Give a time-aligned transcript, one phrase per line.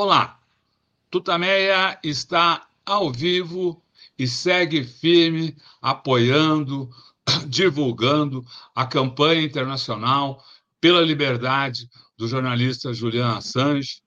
[0.00, 0.38] Olá,
[1.10, 3.82] Tutameia está ao vivo
[4.16, 6.88] e segue firme apoiando,
[7.48, 8.46] divulgando
[8.76, 10.40] a campanha internacional
[10.80, 14.00] pela liberdade do jornalista Julian Assange,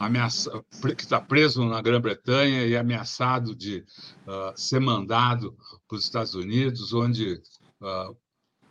[0.00, 0.50] ameaça,
[0.96, 3.84] que está preso na Grã-Bretanha e ameaçado de
[4.26, 5.54] uh, ser mandado
[5.86, 7.34] para os Estados Unidos, onde
[7.82, 8.16] uh,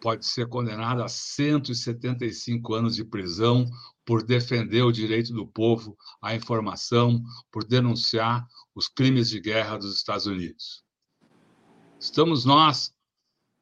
[0.04, 3.66] pode ser condenado a 175 anos de prisão
[4.06, 8.46] por defender o direito do povo à informação, por denunciar
[8.76, 10.84] os crimes de guerra dos Estados Unidos.
[11.98, 12.94] Estamos nós,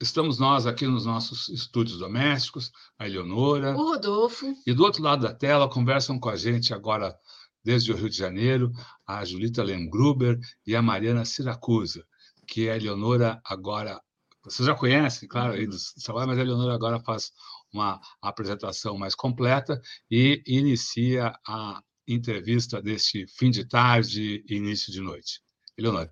[0.02, 5.22] estamos nós aqui nos nossos estúdios domésticos, a Eleonora, o Rodolfo, e do outro lado
[5.22, 7.16] da tela conversam com a gente agora
[7.64, 8.72] desde o Rio de Janeiro,
[9.06, 12.04] a Julita Lengruber e a Mariana Siracusa,
[12.48, 14.02] que a Eleonora agora
[14.44, 17.32] vocês já conhecem, claro, aí dos trabalhos, mas a Eleonora agora faz
[17.72, 25.00] uma apresentação mais completa e inicia a entrevista deste fim de tarde e início de
[25.00, 25.42] noite.
[25.78, 26.12] Eleonora.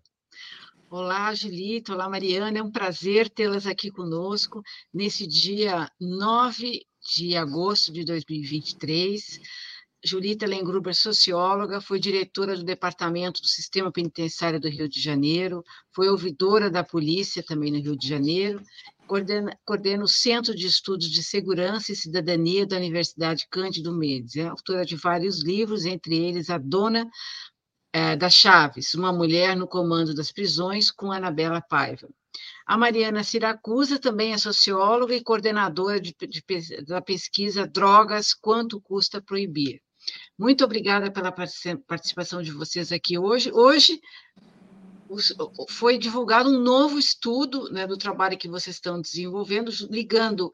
[0.89, 1.94] Olá, Julita.
[1.94, 2.57] Olá, Mariana.
[2.57, 4.63] É um prazer tê-las aqui conosco
[4.94, 6.81] nesse dia 9
[7.16, 9.39] de agosto de 2023.
[10.03, 15.61] Julita Lengruber, socióloga, foi diretora do Departamento do Sistema Penitenciário do Rio de Janeiro,
[15.94, 18.64] foi ouvidora da polícia também no Rio de Janeiro,
[19.06, 24.38] coordena, coordena o Centro de Estudos de Segurança e Cidadania da Universidade Cândido Mendes.
[24.38, 27.09] É autora de vários livros, entre eles A Dona
[27.91, 32.08] é, das Chaves, Uma Mulher no Comando das Prisões, com Anabela Paiva.
[32.66, 39.22] A Mariana Siracusa também é socióloga e coordenadora de, de, da pesquisa Drogas, Quanto Custa
[39.22, 39.81] Proibir.
[40.39, 43.51] Muito obrigada pela participação de vocês aqui hoje.
[43.51, 43.99] Hoje
[45.67, 50.49] foi divulgado um novo estudo né, do trabalho que vocês estão desenvolvendo, ligando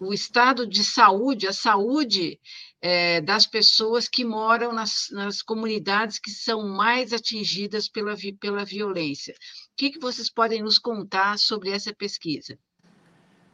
[0.00, 2.40] o estado de saúde, a saúde
[2.82, 9.34] é, das pessoas que moram nas, nas, comunidades que são mais atingidas pela, pela violência.
[9.34, 12.58] O que, que vocês podem nos contar sobre essa pesquisa?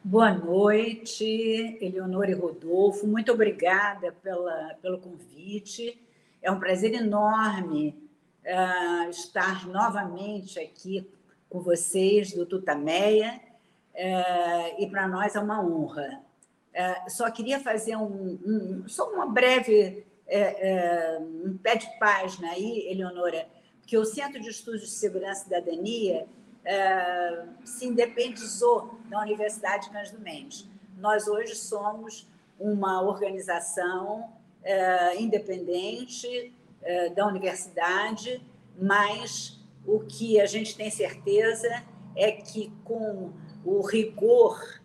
[0.07, 3.07] Boa noite, Eleonora e Rodolfo.
[3.07, 5.99] Muito obrigada pela, pelo convite.
[6.43, 7.95] É um prazer enorme
[8.45, 11.09] uh, estar novamente aqui
[11.49, 13.41] com vocês do Tutameia,
[13.95, 16.21] uh, e para nós é uma honra.
[16.71, 20.05] Uh, só queria fazer um, um só uma breve
[21.43, 23.47] um pé de página aí, Eleonora,
[23.87, 26.27] que o Centro de Estudos de Segurança e Cidadania
[27.63, 30.67] se independizou da Universidade Cândido Mendes.
[30.97, 32.27] Nós hoje somos
[32.59, 34.33] uma organização
[34.63, 38.41] é, independente é, da universidade,
[38.79, 41.83] mas o que a gente tem certeza
[42.15, 43.31] é que com
[43.63, 44.81] o rigor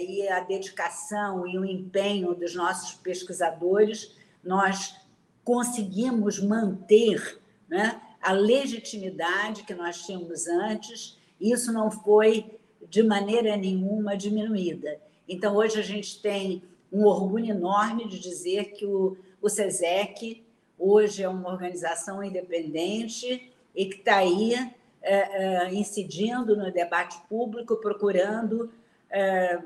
[0.00, 4.96] e a dedicação e o empenho dos nossos pesquisadores, nós
[5.44, 12.58] conseguimos manter né, a legitimidade que nós tínhamos antes, isso não foi
[12.88, 15.00] de maneira nenhuma diminuída.
[15.28, 20.42] Então, hoje a gente tem um orgulho enorme de dizer que o, o SESEC
[20.78, 27.76] hoje é uma organização independente e que está aí é, é, incidindo no debate público,
[27.76, 28.70] procurando
[29.10, 29.60] é,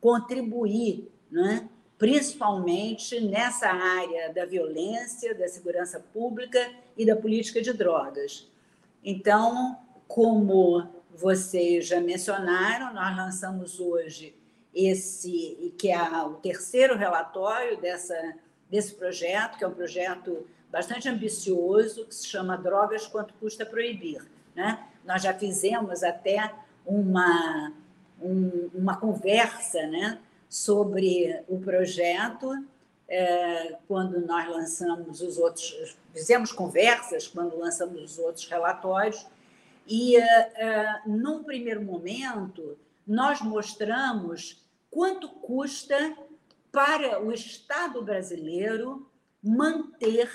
[0.00, 1.68] contribuir né,
[1.98, 8.50] principalmente nessa área da violência, da segurança pública e da política de drogas.
[9.02, 9.78] Então,
[10.08, 14.34] como vocês já mencionaram, nós lançamos hoje
[14.74, 18.34] esse, que é o terceiro relatório dessa,
[18.68, 24.24] desse projeto, que é um projeto bastante ambicioso, que se chama Drogas Quanto Custa Proibir.
[24.54, 24.84] Né?
[25.04, 26.52] Nós já fizemos até
[26.84, 27.72] uma,
[28.20, 30.18] um, uma conversa né,
[30.54, 32.64] sobre o projeto
[33.08, 39.26] é, quando nós lançamos os outros, fizemos conversas quando lançamos os outros relatórios,
[39.84, 46.16] e é, num primeiro momento nós mostramos quanto custa
[46.70, 49.10] para o Estado brasileiro
[49.42, 50.30] manter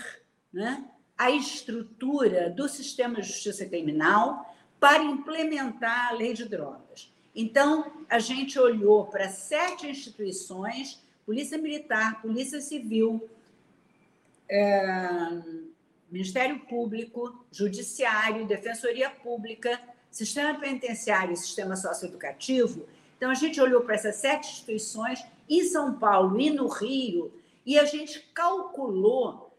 [0.52, 0.84] né,
[1.18, 7.09] a estrutura do sistema de justiça criminal para implementar a lei de drogas.
[7.36, 13.30] Então, a gente olhou para sete instituições: Polícia Militar, Polícia Civil,
[14.50, 15.42] é,
[16.12, 19.80] Ministério Público, Judiciário, Defensoria Pública,
[20.12, 22.88] Sistema Penitenciário e Sistema Socioeducativo.
[23.18, 27.34] Então, a gente olhou para essas sete instituições em São Paulo e no Rio
[27.66, 29.56] e a gente calculou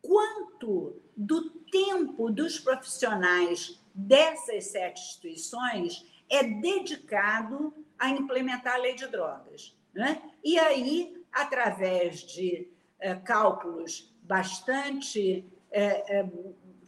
[0.00, 9.06] quanto do tempo dos profissionais dessas sete instituições é dedicado a implementar a lei de
[9.06, 9.76] drogas.
[9.92, 10.22] Né?
[10.42, 12.68] E aí, através de
[12.98, 16.32] é, cálculos bastante é, é,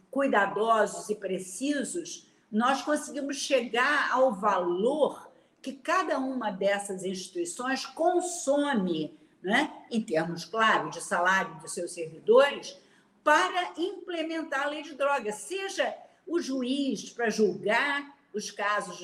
[0.09, 5.29] cuidadosos e precisos, nós conseguimos chegar ao valor
[5.61, 12.77] que cada uma dessas instituições consome, né, em termos, claro, de salário de seus servidores,
[13.23, 15.95] para implementar a lei de drogas, seja
[16.25, 18.99] o juiz para julgar os casos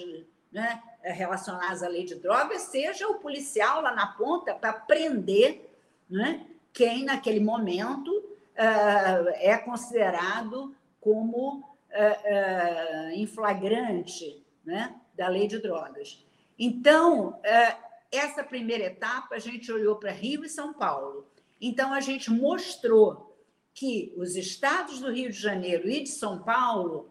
[0.51, 5.69] né, relacionados à lei de drogas, seja o policial lá na ponta para prender
[6.09, 15.48] né, quem, naquele momento, uh, é considerado como uh, uh, em flagrante né, da lei
[15.48, 16.24] de drogas.
[16.59, 17.39] Então,
[18.12, 21.25] essa primeira etapa, a gente olhou para Rio e São Paulo.
[21.59, 23.36] Então, a gente mostrou
[23.74, 27.10] que os estados do Rio de Janeiro e de São Paulo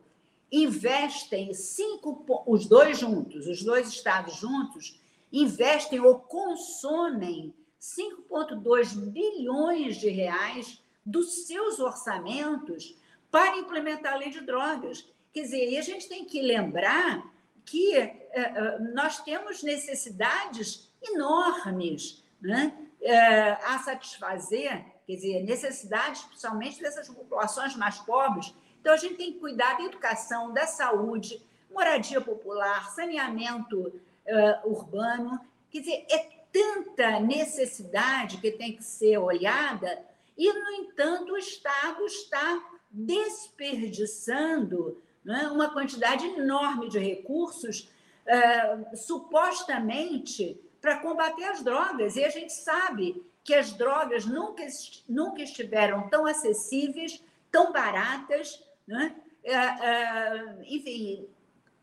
[0.50, 5.00] investem cinco, os dois juntos, os dois estados juntos,
[5.32, 12.96] investem ou consomem 5,2 bilhões de reais dos seus orçamentos
[13.30, 15.06] para implementar a lei de drogas.
[15.32, 17.24] Quer dizer, e a gente tem que lembrar
[17.64, 27.08] que eh, nós temos necessidades enormes né, eh, a satisfazer, quer dizer, necessidades, principalmente dessas
[27.08, 32.90] populações mais pobres, então, a gente tem que cuidar da educação, da saúde, moradia popular,
[32.90, 35.38] saneamento uh, urbano.
[35.70, 40.02] Quer dizer, é tanta necessidade que tem que ser olhada,
[40.36, 42.60] e, no entanto, o Estado está
[42.90, 47.90] desperdiçando né, uma quantidade enorme de recursos,
[48.26, 52.16] uh, supostamente, para combater as drogas.
[52.16, 54.66] E a gente sabe que as drogas nunca,
[55.06, 59.14] nunca estiveram tão acessíveis, tão baratas, né?
[59.42, 61.26] É, é, enfim,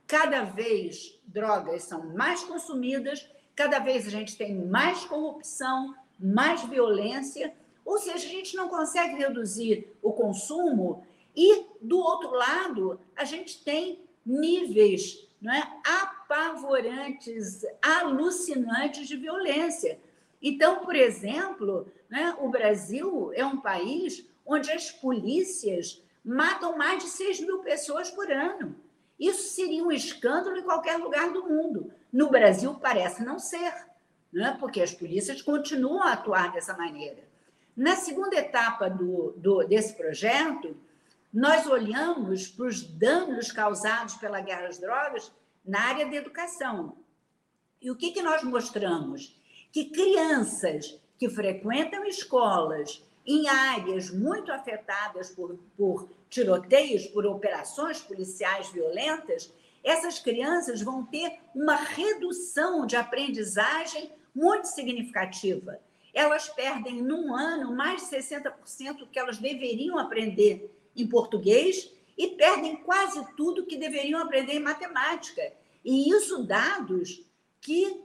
[0.05, 7.53] cada vez drogas são mais consumidas, cada vez a gente tem mais corrupção, mais violência,
[7.83, 13.63] ou seja, a gente não consegue reduzir o consumo e, do outro lado, a gente
[13.63, 19.99] tem níveis não é, apavorantes, alucinantes de violência.
[20.41, 27.09] Então, por exemplo, né, o Brasil é um país onde as polícias matam mais de
[27.09, 28.75] 6 mil pessoas por ano.
[29.17, 31.91] Isso seria um escândalo em qualquer lugar do mundo.
[32.11, 33.73] No Brasil, parece não ser,
[34.31, 34.55] né?
[34.59, 37.23] porque as polícias continuam a atuar dessa maneira.
[37.75, 40.75] Na segunda etapa do, do, desse projeto,
[41.33, 45.31] nós olhamos para os danos causados pela guerra às drogas
[45.65, 46.97] na área da educação.
[47.81, 49.39] E o que, que nós mostramos?
[49.71, 58.69] Que crianças que frequentam escolas em áreas muito afetadas por, por tiroteios, por operações policiais
[58.69, 59.51] violentas,
[59.83, 65.79] essas crianças vão ter uma redução de aprendizagem muito significativa.
[66.13, 72.29] Elas perdem num ano mais de 60% do que elas deveriam aprender em português e
[72.29, 75.53] perdem quase tudo que deveriam aprender em matemática.
[75.83, 77.21] E isso dados
[77.61, 78.01] que,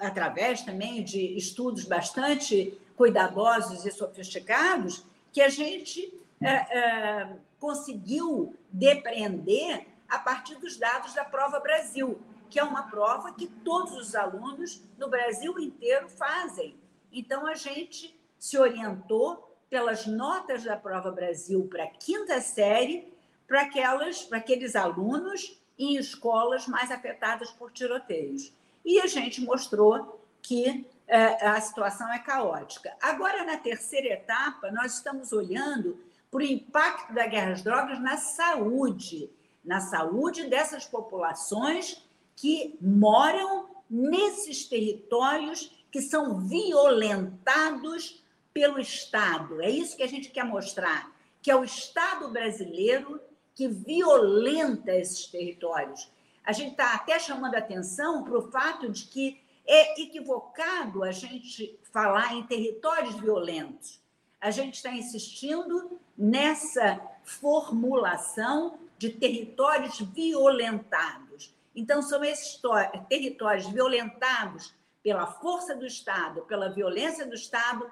[0.00, 9.86] através também de estudos bastante cuidadosos e sofisticados, que a gente é, é, conseguiu depreender
[10.06, 12.20] a partir dos dados da Prova Brasil,
[12.50, 16.76] que é uma prova que todos os alunos no Brasil inteiro fazem.
[17.10, 23.10] Então, a gente se orientou pelas notas da Prova Brasil para a quinta série,
[23.48, 28.52] para, aquelas, para aqueles alunos em escolas mais afetadas por tiroteios.
[28.84, 32.94] E a gente mostrou que a situação é caótica.
[33.02, 35.98] Agora, na terceira etapa, nós estamos olhando
[36.30, 39.30] para o impacto da guerra às drogas na saúde,
[39.64, 48.22] na saúde dessas populações que moram nesses territórios que são violentados
[48.54, 49.60] pelo Estado.
[49.60, 51.10] É isso que a gente quer mostrar,
[51.42, 53.20] que é o Estado brasileiro
[53.54, 56.10] que violenta esses territórios.
[56.44, 61.78] A gente está até chamando atenção para o fato de que é equivocado a gente
[61.92, 64.00] falar em territórios violentos.
[64.40, 71.54] A gente está insistindo nessa formulação de territórios violentados.
[71.74, 72.60] Então, são esses
[73.08, 77.90] territórios violentados pela força do Estado, pela violência do Estado,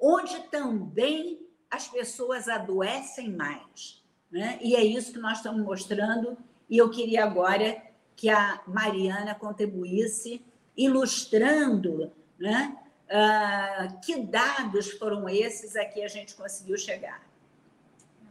[0.00, 4.02] onde também as pessoas adoecem mais.
[4.30, 4.58] Né?
[4.62, 6.36] E é isso que nós estamos mostrando,
[6.68, 7.82] e eu queria agora
[8.14, 10.42] que a Mariana contribuísse,
[10.76, 12.76] ilustrando né?
[13.06, 17.22] Uh, que dados foram esses a que a gente conseguiu chegar.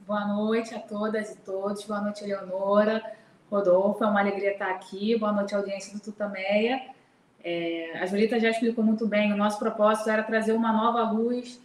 [0.06, 1.84] Boa noite a todas e todos.
[1.86, 3.02] Boa noite, Eleonora,
[3.50, 4.04] Rodolfo.
[4.04, 5.18] É uma alegria estar aqui.
[5.18, 6.90] Boa noite, audiência do Tutameia.
[7.44, 9.32] É, a Julita já explicou muito bem.
[9.34, 11.62] O nosso propósito era trazer uma nova luz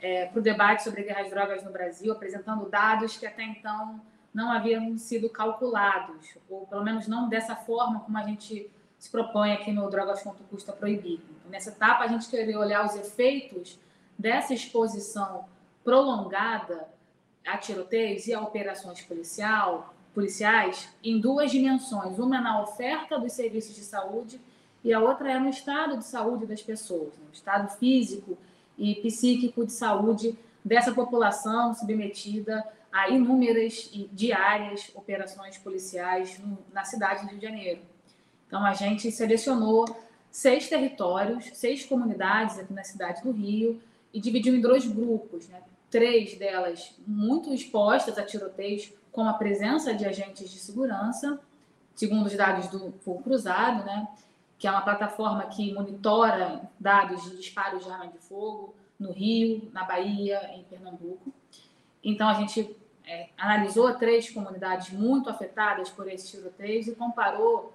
[0.00, 4.00] é, para o debate sobre guerras às drogas no Brasil, apresentando dados que até então
[4.34, 9.52] não haviam sido calculados, ou pelo menos não dessa forma como a gente se propõe
[9.52, 11.20] aqui no Drogas Quanto Custa Proibir.
[11.38, 13.78] Então, nessa etapa, a gente queria olhar os efeitos
[14.18, 15.44] dessa exposição
[15.84, 16.88] prolongada
[17.46, 22.18] a tiroteios e a operações policial, policiais em duas dimensões.
[22.18, 24.40] Uma é na oferta dos serviços de saúde
[24.82, 28.36] e a outra é no estado de saúde das pessoas, no estado físico
[28.76, 36.40] e psíquico de saúde dessa população submetida a inúmeras e diárias operações policiais
[36.72, 37.80] na cidade do Rio de Janeiro.
[38.48, 39.84] Então, a gente selecionou
[40.30, 43.80] seis territórios, seis comunidades aqui na cidade do Rio
[44.12, 45.62] e dividiu em dois grupos, né?
[45.90, 51.38] três delas muito expostas a tiroteios com a presença de agentes de segurança,
[51.94, 54.08] segundo os dados do Fogo Cruzado, né?
[54.58, 59.70] que é uma plataforma que monitora dados de disparos de arma de fogo no Rio,
[59.72, 61.32] na Bahia, em Pernambuco.
[62.02, 62.74] Então, a gente
[63.06, 67.72] é, analisou três comunidades muito afetadas por esses tiroteios e comparou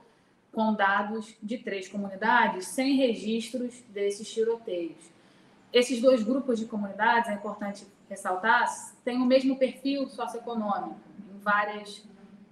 [0.54, 5.12] com dados de três comunidades sem registros desses tiroteios.
[5.74, 8.66] Esses dois grupos de comunidades, é importante ressaltar,
[9.04, 11.00] têm o mesmo perfil socioeconômico,
[11.34, 12.04] em várias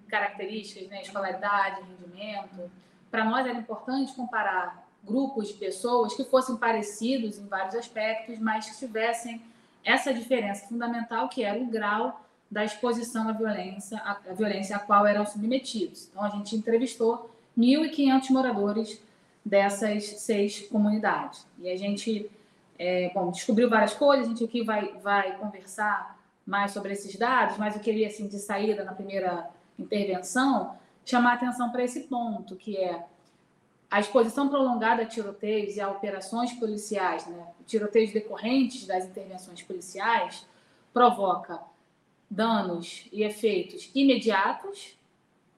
[0.09, 1.03] características, né?
[1.03, 2.69] escolaridade, rendimento.
[3.11, 8.69] Para nós era importante comparar grupos de pessoas que fossem parecidos em vários aspectos, mas
[8.69, 9.41] que tivessem
[9.83, 15.05] essa diferença fundamental, que era o grau da exposição à violência, à, violência a qual
[15.05, 16.09] eram submetidos.
[16.09, 19.01] Então, a gente entrevistou 1.500 moradores
[19.43, 21.45] dessas seis comunidades.
[21.59, 22.29] E a gente
[22.77, 27.57] é, bom, descobriu várias coisas, a gente aqui vai, vai conversar mais sobre esses dados,
[27.57, 32.77] mas eu queria, assim, de saída na primeira intervenção, chamar atenção para esse ponto, que
[32.77, 33.05] é
[33.89, 40.47] a exposição prolongada a tiroteios e a operações policiais, né, tiroteios decorrentes das intervenções policiais,
[40.93, 41.59] provoca
[42.29, 44.97] danos e efeitos imediatos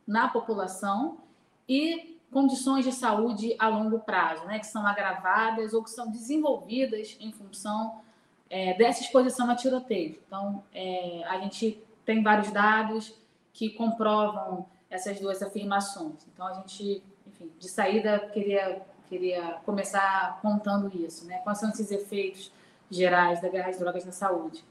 [0.05, 1.19] na população
[1.67, 7.15] e condições de saúde a longo prazo, né, que são agravadas ou que são desenvolvidas
[7.19, 8.01] em função
[8.49, 10.19] é, dessa exposição a tiroteio.
[10.27, 13.13] Então, é, a gente tem vários dados
[13.53, 16.27] que comprovam essas duas afirmações.
[16.33, 21.39] Então, a gente enfim, de saída, queria, queria começar contando isso, né?
[21.39, 22.51] Quais são esses efeitos
[22.89, 24.63] gerais da guerra às drogas na saúde?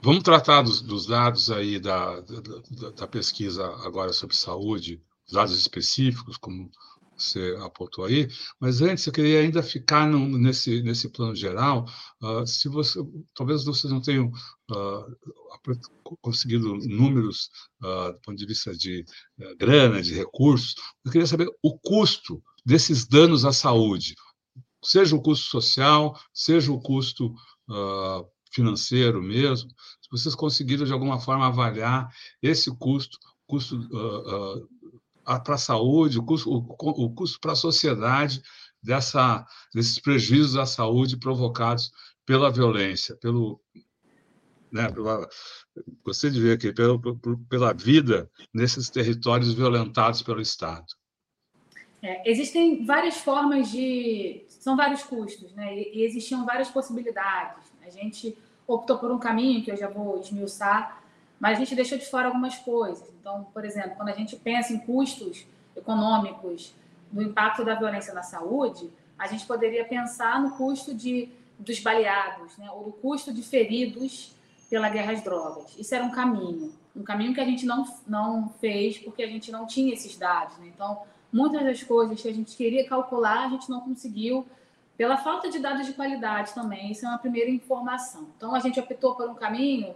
[0.00, 6.36] Vamos tratar dos, dos dados aí da, da, da, pesquisa agora sobre saúde, dados específicos,
[6.36, 6.70] como
[7.16, 8.28] você apontou aí,
[8.60, 11.84] mas antes eu queria ainda ficar no, nesse, nesse plano geral.
[12.22, 13.00] Uh, se você,
[13.34, 14.28] talvez vocês não tenham
[14.70, 17.50] uh, conseguido números
[17.82, 19.04] uh, do ponto de vista de
[19.58, 24.14] grana, de recursos, eu queria saber o custo desses danos à saúde,
[24.80, 27.34] seja o custo social, seja o custo
[28.58, 32.12] financeiro mesmo, se vocês conseguiram de alguma forma avaliar
[32.42, 34.68] esse custo, custo uh, uh,
[35.44, 38.42] para a saúde, o custo, o, o custo para a sociedade
[38.82, 41.92] dessa, desses prejuízos à saúde provocados
[42.26, 43.60] pela violência, pelo,
[44.72, 45.28] né, pela,
[46.04, 46.98] gostei de ver aqui, pela,
[47.48, 50.86] pela vida nesses territórios violentados pelo Estado.
[52.02, 54.44] É, existem várias formas de.
[54.48, 55.76] São vários custos, né?
[55.76, 57.72] E existiam várias possibilidades.
[57.82, 58.38] A gente
[58.68, 61.02] optou por um caminho que eu já vou esmiuçar,
[61.40, 63.08] mas a gente deixou de fora algumas coisas.
[63.18, 66.74] Então, por exemplo, quando a gente pensa em custos econômicos
[67.10, 72.56] do impacto da violência na saúde, a gente poderia pensar no custo de, dos baleados,
[72.58, 72.70] né?
[72.70, 74.34] ou do custo de feridos
[74.68, 75.74] pela guerra às drogas.
[75.78, 79.50] Isso era um caminho, um caminho que a gente não, não fez porque a gente
[79.50, 80.58] não tinha esses dados.
[80.58, 80.70] Né?
[80.74, 81.00] Então,
[81.32, 84.46] muitas das coisas que a gente queria calcular, a gente não conseguiu
[84.98, 86.90] pela falta de dados de qualidade também.
[86.90, 88.28] Isso é uma primeira informação.
[88.36, 89.94] Então, a gente optou por um caminho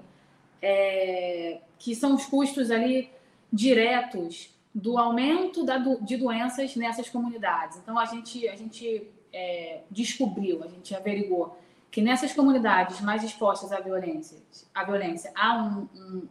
[0.62, 3.10] é, que são os custos ali
[3.52, 7.78] diretos do aumento da, de doenças nessas comunidades.
[7.78, 11.58] Então, a gente, a gente é, descobriu, a gente averigou
[11.90, 14.38] que nessas comunidades mais expostas à violência,
[14.72, 16.28] à violência há um, um,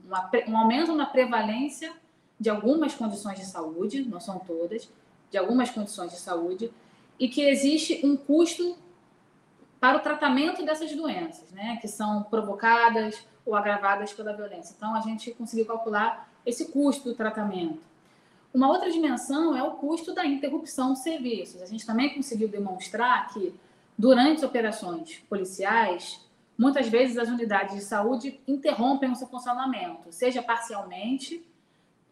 [0.47, 1.91] um aumento na prevalência
[2.39, 4.89] de algumas condições de saúde, não são todas,
[5.29, 6.71] de algumas condições de saúde,
[7.19, 8.77] e que existe um custo
[9.79, 14.75] para o tratamento dessas doenças, né, que são provocadas ou agravadas pela violência.
[14.77, 17.79] Então, a gente conseguiu calcular esse custo do tratamento.
[18.53, 21.61] Uma outra dimensão é o custo da interrupção de serviços.
[21.61, 23.55] A gente também conseguiu demonstrar que,
[23.97, 26.19] durante operações policiais,
[26.57, 31.43] muitas vezes as unidades de saúde interrompem o seu funcionamento, seja parcialmente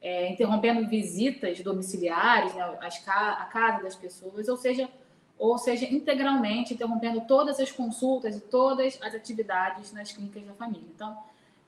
[0.01, 4.89] é, interrompendo visitas domiciliares, né, ca a casa das pessoas, ou seja,
[5.37, 10.87] ou seja, integralmente interrompendo todas as consultas e todas as atividades nas clínicas da família.
[10.93, 11.17] Então,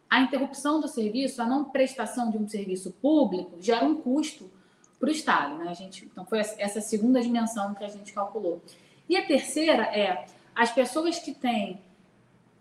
[0.09, 4.51] a interrupção do serviço, a não prestação de um serviço público, gera um custo
[4.99, 5.57] para o Estado.
[5.57, 5.69] Né?
[5.69, 8.61] A gente, então, foi essa segunda dimensão que a gente calculou.
[9.07, 11.79] E a terceira é as pessoas que têm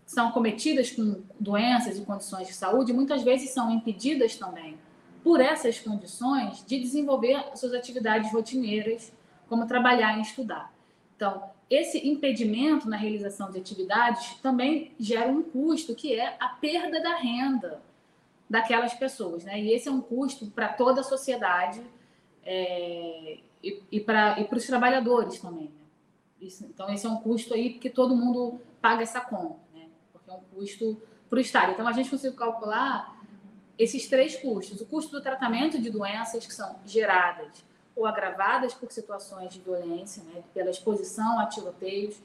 [0.05, 4.77] são cometidas com doenças e condições de saúde, muitas vezes são impedidas também,
[5.23, 9.11] por essas condições, de desenvolver suas atividades rotineiras,
[9.47, 10.73] como trabalhar e estudar.
[11.15, 17.01] Então, esse impedimento na realização de atividades também gera um custo, que é a perda
[17.01, 17.81] da renda
[18.49, 19.45] daquelas pessoas.
[19.45, 19.61] Né?
[19.61, 21.81] E esse é um custo para toda a sociedade
[22.43, 25.65] é, e, e para os trabalhadores também.
[25.65, 25.81] Né?
[26.41, 29.87] Isso, então, esse é um custo aí que todo mundo paga essa conta, né?
[30.11, 31.71] porque é um custo para o Estado.
[31.71, 33.10] Então, a gente conseguiu calcular
[33.81, 37.63] esses três custos: o custo do tratamento de doenças que são geradas
[37.95, 42.15] ou agravadas por situações de violência, né, pela exposição a tiroteios,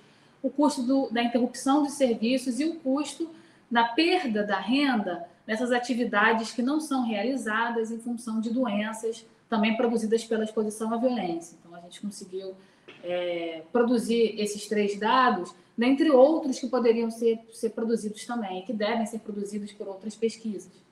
[0.43, 3.31] o custo do, da interrupção de serviços e o custo
[3.71, 9.77] da perda da renda nessas atividades que não são realizadas em função de doenças também
[9.77, 11.57] produzidas pela exposição à violência.
[11.59, 12.55] Então, a gente conseguiu
[13.03, 19.07] é, produzir esses três dados, dentre outros que poderiam ser, ser produzidos também, que devem
[19.07, 20.86] ser produzidos por outras pesquisas.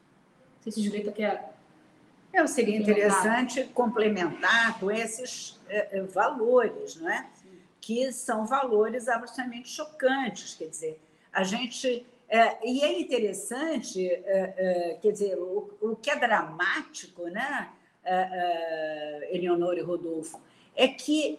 [0.64, 1.54] Sei se Julieta quer
[2.33, 7.30] eu seria interessante complementar com esses é, valores, não é?
[7.80, 10.54] que são valores absolutamente chocantes.
[10.54, 11.00] Quer dizer,
[11.33, 12.04] a gente.
[12.26, 17.68] É, e é interessante, é, quer dizer, o, o, que é dramático, né,
[19.30, 20.40] Eleonora e Rodolfo,
[20.75, 21.38] é que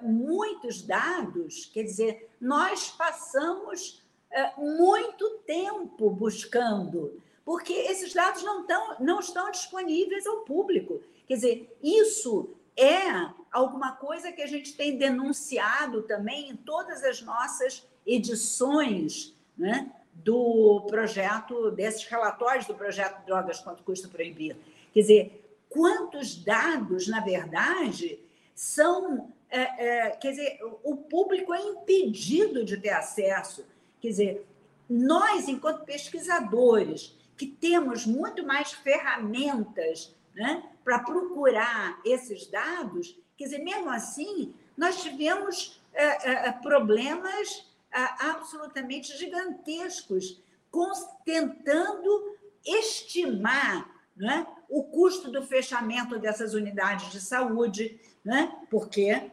[0.00, 4.00] muitos dados, quer dizer, nós passamos
[4.56, 11.00] muito tempo buscando porque esses dados não, tão, não estão disponíveis ao público.
[11.28, 17.22] Quer dizer, isso é alguma coisa que a gente tem denunciado também em todas as
[17.22, 24.56] nossas edições né, do projeto, desses relatórios do projeto Drogas Quanto Custa Proibir.
[24.92, 28.18] Quer dizer, quantos dados, na verdade,
[28.56, 29.32] são.
[29.48, 33.64] É, é, quer dizer, o público é impedido de ter acesso.
[34.00, 34.46] Quer dizer,
[34.90, 43.58] nós, enquanto pesquisadores, que temos muito mais ferramentas né, para procurar esses dados, quer dizer,
[43.58, 50.40] mesmo assim, nós tivemos é, é, problemas é, absolutamente gigantescos,
[51.24, 59.30] tentando estimar né, o custo do fechamento dessas unidades de saúde, né, porque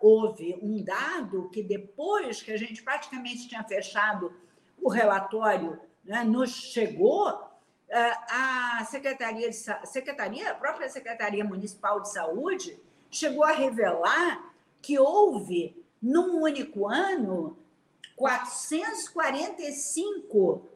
[0.00, 4.32] houve um dado que depois que a gente praticamente tinha fechado
[4.80, 7.40] o relatório né, nos chegou,
[7.88, 12.76] é, a Secretaria, de, Secretaria, a própria Secretaria Municipal de Saúde
[13.10, 17.56] chegou a revelar que houve, num único ano,
[18.16, 20.74] 445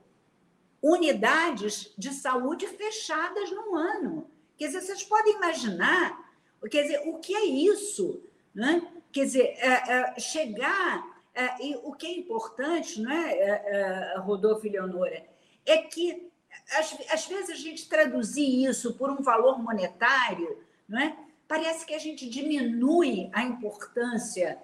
[0.83, 4.31] unidades de saúde fechadas num ano.
[4.57, 6.33] Quer dizer, vocês podem imaginar,
[6.71, 8.23] quer dizer, o que é isso?
[8.55, 8.87] Né?
[9.12, 11.08] Quer dizer, é, é, chegar
[11.38, 15.24] é, e o que é importante, não é, é, é Rodolfo e Leonora,
[15.64, 16.29] é que
[16.77, 21.16] às, às vezes a gente traduzir isso por um valor monetário, não é?
[21.46, 24.59] parece que a gente diminui a importância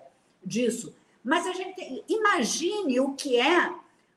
[0.44, 0.92] disso.
[1.22, 3.72] Mas a gente imagine o que é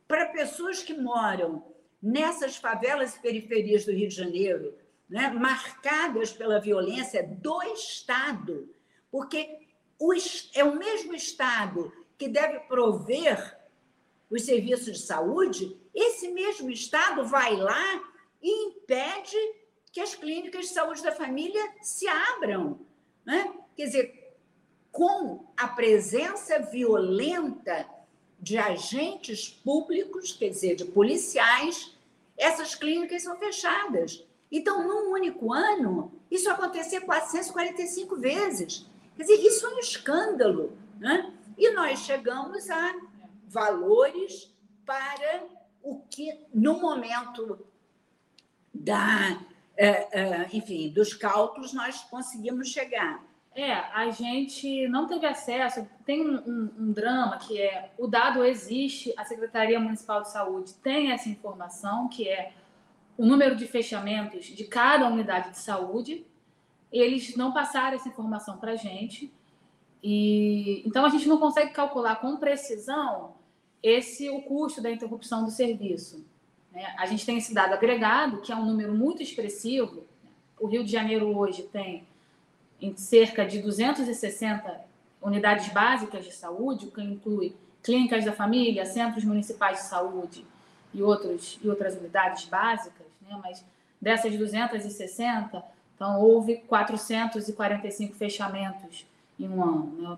[0.08, 1.64] para pessoas que moram
[2.02, 4.74] nessas favelas e periferias do Rio de Janeiro,
[5.08, 8.68] né, marcadas pela violência do Estado,
[9.12, 9.60] porque
[10.00, 10.12] o,
[10.54, 13.58] é o mesmo Estado que deve prover
[14.30, 18.04] os serviços de saúde, esse mesmo Estado vai lá
[18.42, 19.38] e impede
[19.92, 22.80] que as clínicas de saúde da família se abram.
[23.26, 23.54] Né?
[23.76, 24.38] Quer dizer,
[24.92, 27.88] com a presença violenta
[28.40, 31.96] de agentes públicos, quer dizer, de policiais,
[32.38, 34.24] essas clínicas são fechadas.
[34.52, 38.86] Então, num único ano, isso acontecer 445 vezes.
[39.16, 40.78] Quer dizer, isso é um escândalo.
[41.00, 41.34] Né?
[41.58, 42.94] E nós chegamos a
[43.48, 44.54] valores
[44.86, 45.44] para
[45.82, 47.66] o que, no momento
[48.74, 49.40] da,
[49.76, 53.26] é, é, enfim, dos cálculos, nós conseguimos chegar.
[53.56, 55.88] É, a gente não teve acesso.
[56.06, 60.76] Tem um, um, um, drama que é o dado existe, a Secretaria Municipal de Saúde
[60.76, 62.54] tem essa informação, que é
[63.18, 66.24] o número de fechamentos de cada unidade de saúde.
[66.92, 69.34] Eles não passaram essa informação para a gente.
[70.04, 73.36] E então a gente não consegue calcular com precisão
[73.82, 76.26] esse o custo da interrupção do serviço.
[76.72, 76.94] Né?
[76.98, 80.06] A gente tem esse dado agregado, que é um número muito expressivo.
[80.60, 82.06] O Rio de Janeiro hoje tem
[82.82, 84.86] em cerca de 260
[85.22, 90.46] unidades básicas de saúde, o que inclui clínicas da família, centros municipais de saúde
[90.94, 93.40] e, outros, e outras unidades básicas, né?
[93.42, 93.64] mas
[94.00, 95.64] dessas 260,
[95.96, 99.06] então houve 445 fechamentos
[99.40, 99.96] em um ano.
[100.02, 100.18] Né?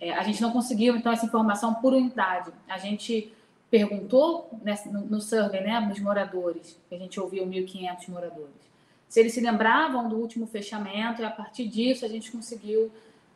[0.00, 2.52] É, a gente não conseguiu, então, essa informação por unidade.
[2.68, 3.32] A gente
[3.70, 4.50] perguntou
[4.90, 8.66] no, no survey, né, nos moradores, a gente ouviu 1.500 moradores,
[9.08, 12.90] se eles se lembravam do último fechamento, e a partir disso a gente conseguiu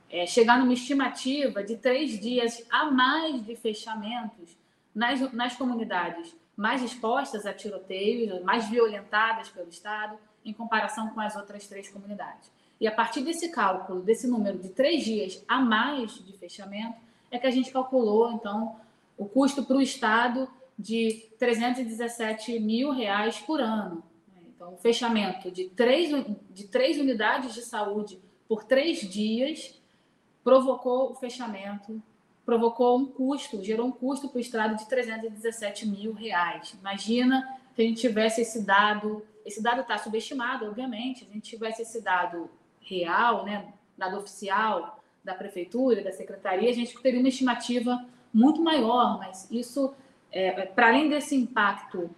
[0.08, 4.56] é, chegar numa estimativa de três dias a mais de fechamentos
[4.94, 11.34] nas, nas comunidades mais expostas a tiroteios, mais violentadas pelo Estado, em comparação com as
[11.34, 12.52] outras três comunidades.
[12.80, 16.96] E a partir desse cálculo, desse número de três dias a mais de fechamento,
[17.30, 18.76] é que a gente calculou, então,
[19.18, 24.02] o custo para o Estado de 317 mil reais por ano.
[24.54, 26.10] Então, o fechamento de três,
[26.50, 29.78] de três unidades de saúde por três dias
[30.42, 32.02] provocou o fechamento,
[32.46, 36.74] provocou um custo, gerou um custo para o Estado de 317 mil reais.
[36.80, 41.50] Imagina se a gente tivesse esse dado, esse dado está subestimado, obviamente, se a gente
[41.50, 47.28] tivesse esse dado real, né, dado oficial da prefeitura, da secretaria, a gente teria uma
[47.28, 49.92] estimativa muito maior, mas isso,
[50.32, 52.10] é, para além desse impacto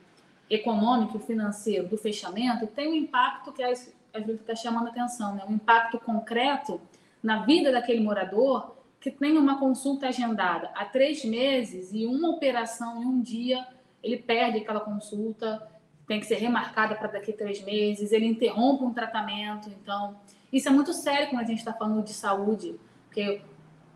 [0.48, 5.44] econômico, financeiro do fechamento, tem um impacto que a gente está chamando a atenção, né?
[5.48, 6.80] um impacto concreto
[7.22, 13.02] na vida daquele morador que tem uma consulta agendada há três meses e uma operação
[13.02, 13.66] em um dia,
[14.02, 15.66] ele perde aquela consulta,
[16.06, 19.68] tem que ser remarcada para daqui a três meses, ele interrompe um tratamento.
[19.70, 20.16] Então,
[20.52, 23.40] isso é muito sério quando a gente está falando de saúde, porque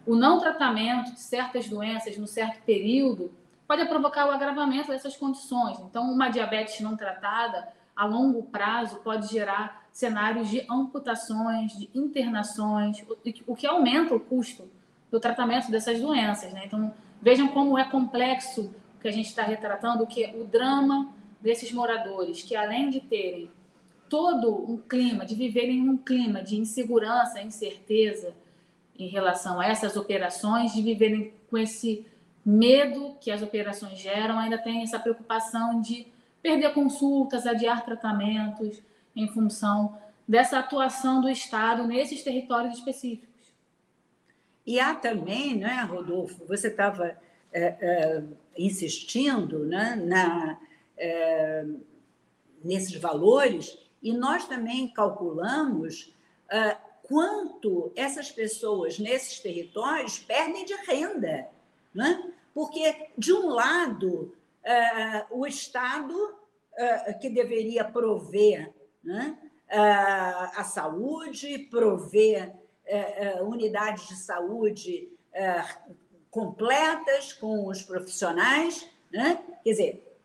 [0.06, 3.32] o não tratamento de certas doenças no certo período
[3.66, 5.78] pode provocar o agravamento dessas condições.
[5.80, 13.04] Então, uma diabetes não tratada a longo prazo pode gerar cenários de amputações, de internações,
[13.46, 14.70] o que aumenta o custo
[15.10, 16.52] do tratamento dessas doenças.
[16.52, 16.62] Né?
[16.66, 21.12] Então, vejam como é complexo o que a gente está retratando, que é o drama
[21.40, 23.50] desses moradores, que além de terem
[24.08, 28.34] todo um clima, de viverem em um clima de insegurança, incerteza,
[28.98, 32.06] em relação a essas operações, de viverem com esse
[32.44, 36.06] medo que as operações geram, ainda tem essa preocupação de
[36.40, 38.80] perder consultas, adiar tratamentos
[39.14, 43.52] em função dessa atuação do Estado nesses territórios específicos.
[44.66, 47.16] E há também, né, Rodolfo, você estava
[47.52, 48.22] é, é,
[48.58, 50.58] insistindo né, na,
[50.96, 51.64] é,
[52.62, 56.14] nesses valores, e nós também calculamos
[56.48, 61.48] é, quanto essas pessoas nesses territórios perdem de renda.
[61.92, 62.32] Né?
[62.54, 69.36] Porque, de um lado, uh, o Estado, uh, que deveria prover né,
[69.72, 72.54] uh, a saúde, prover
[73.42, 75.10] unidades de saúde
[76.30, 79.42] completas com os profissionais, né?
[79.64, 80.18] quer dizer,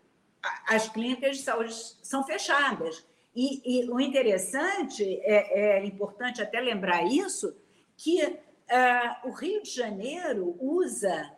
[0.67, 3.03] as clínicas de saúde são fechadas.
[3.35, 7.55] E, e o interessante, é, é, importante até lembrar isso,
[7.95, 11.31] que uh, o Rio de Janeiro usa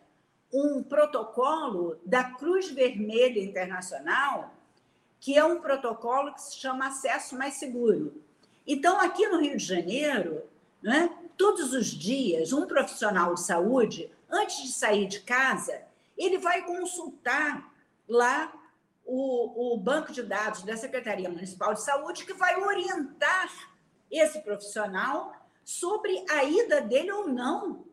[0.52, 4.54] um protocolo da Cruz Vermelha Internacional,
[5.20, 8.22] que é um protocolo que se chama Acesso Mais Seguro.
[8.66, 10.44] Então, aqui no Rio de Janeiro,
[10.82, 15.82] né, todos os dias, um profissional de saúde, antes de sair de casa,
[16.18, 17.74] ele vai consultar
[18.08, 18.54] lá
[19.06, 23.52] o, o banco de dados da Secretaria Municipal de Saúde, que vai orientar
[24.10, 27.86] esse profissional sobre a ida dele ou não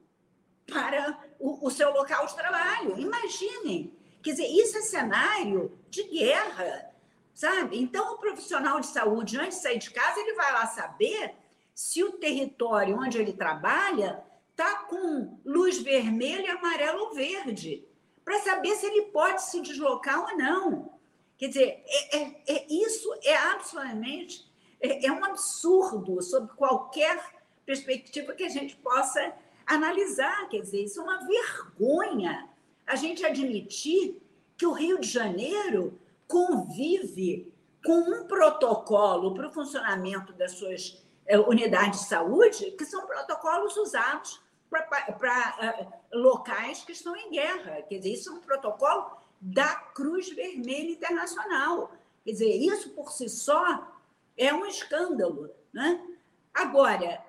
[0.66, 2.98] para o, o seu local de trabalho.
[2.98, 3.96] Imaginem.
[4.22, 6.92] Quer dizer, isso é cenário de guerra,
[7.34, 7.80] sabe?
[7.80, 11.34] Então, o profissional de saúde, antes de sair de casa, ele vai lá saber
[11.74, 17.82] se o território onde ele trabalha está com luz vermelha, amarela ou verde,
[18.22, 20.99] para saber se ele pode se deslocar ou não.
[21.40, 24.46] Quer dizer, é, é, é isso é absolutamente
[24.78, 27.18] é, é um absurdo sob qualquer
[27.64, 29.32] perspectiva que a gente possa
[29.66, 30.50] analisar.
[30.50, 32.46] Quer dizer, isso é uma vergonha
[32.86, 34.20] a gente admitir
[34.54, 35.98] que o Rio de Janeiro
[36.28, 37.50] convive
[37.86, 43.78] com um protocolo para o funcionamento das suas é, unidades de saúde, que são protocolos
[43.78, 47.80] usados para uh, locais que estão em guerra.
[47.88, 51.92] Quer dizer, isso é um protocolo da Cruz Vermelha Internacional.
[52.24, 53.96] Quer dizer, isso por si só
[54.36, 55.50] é um escândalo.
[55.72, 56.00] Né?
[56.52, 57.24] Agora,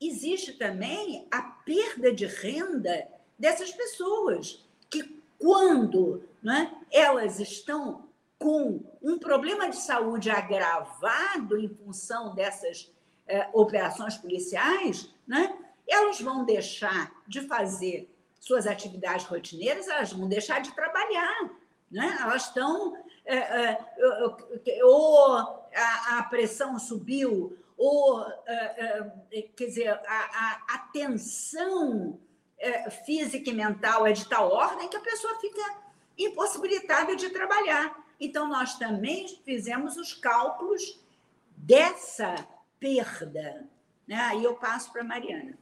[0.00, 3.06] existe também a perda de renda
[3.38, 12.34] dessas pessoas, que quando né, elas estão com um problema de saúde agravado em função
[12.34, 12.90] dessas
[13.26, 15.54] é, operações policiais, né?
[15.86, 18.08] elas vão deixar de fazer
[18.40, 21.50] suas atividades rotineiras, elas vão deixar de trabalhar.
[21.90, 22.18] Né?
[22.20, 22.96] Elas estão.
[23.24, 30.78] É, é, ou a, a, pressão subiu, ou, é, é quer dizer, a, a, a
[30.92, 32.18] tensão
[32.58, 35.78] é, física e mental é de tal ordem que a pessoa fica
[36.18, 38.04] impossibilitada de trabalhar.
[38.18, 41.00] Então, nós também fizemos os cálculos
[41.56, 42.34] dessa
[42.78, 43.66] perda.
[44.06, 44.16] Né?
[44.16, 45.56] Aí eu passo para a Mariana.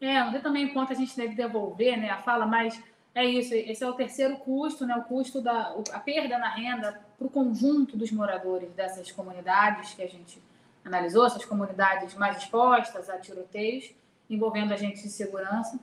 [0.00, 2.10] É, não tem também quanto a gente deve devolver, né?
[2.10, 2.82] A fala, mas
[3.14, 4.96] é isso, esse é o terceiro custo, né?
[4.96, 10.02] O custo da a perda na renda para o conjunto dos moradores dessas comunidades que
[10.02, 10.42] a gente
[10.84, 13.92] analisou, essas comunidades mais expostas a tiroteios
[14.30, 15.78] envolvendo agentes de segurança.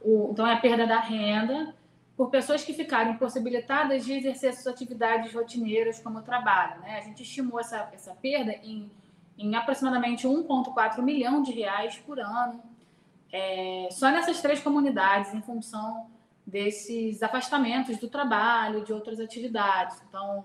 [0.00, 1.74] O, então, é a perda da renda
[2.16, 6.80] por pessoas que ficaram impossibilitadas de exercer suas atividades rotineiras como o trabalho.
[6.80, 6.98] Né?
[6.98, 8.90] A gente estimou essa, essa perda em,
[9.36, 12.62] em aproximadamente 1,4 milhão de reais por ano,
[13.32, 16.06] é, só nessas três comunidades, em função
[16.46, 19.96] desses afastamentos do trabalho, de outras atividades.
[20.06, 20.44] Então,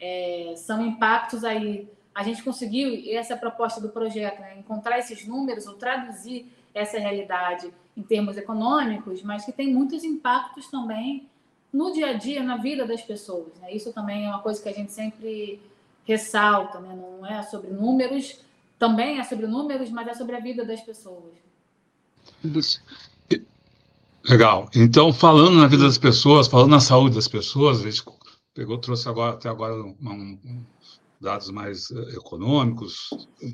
[0.00, 1.88] é, são impactos aí.
[2.12, 4.58] A gente conseguiu, e essa é a proposta do projeto, né?
[4.58, 10.68] encontrar esses números ou traduzir essa realidade em termos econômicos, mas que tem muitos impactos
[10.68, 11.28] também
[11.72, 13.52] no dia a dia, na vida das pessoas.
[13.60, 13.72] Né?
[13.72, 15.60] Isso também é uma coisa que a gente sempre
[16.04, 16.94] ressalta, né?
[16.94, 18.40] não é sobre números,
[18.78, 21.43] também é sobre números, mas é sobre a vida das pessoas.
[24.26, 24.70] Legal.
[24.74, 28.02] Então, falando na vida das pessoas, falando na saúde das pessoas, a gente
[28.54, 30.64] pegou, trouxe agora, até agora um, um,
[31.20, 33.10] dados mais eh, econômicos,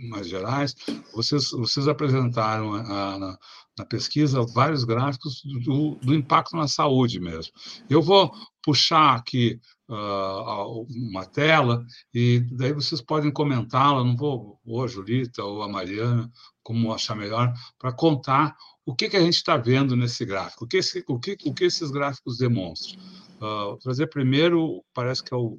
[0.08, 0.74] mais gerais.
[1.12, 3.38] Vocês, vocês apresentaram a, na,
[3.78, 7.52] na, pesquisa vários gráficos do, do, impacto na saúde mesmo.
[7.88, 14.04] Eu vou puxar aqui uh, uma tela e daí vocês podem comentá-la.
[14.04, 16.30] Não vou, ou a Julita ou a Mariana,
[16.62, 20.68] como achar melhor, para contar o que, que a gente está vendo nesse gráfico, o
[20.68, 23.00] que, esse, o, que, o que esses gráficos demonstram.
[23.40, 25.58] Uh, trazer primeiro, parece que é o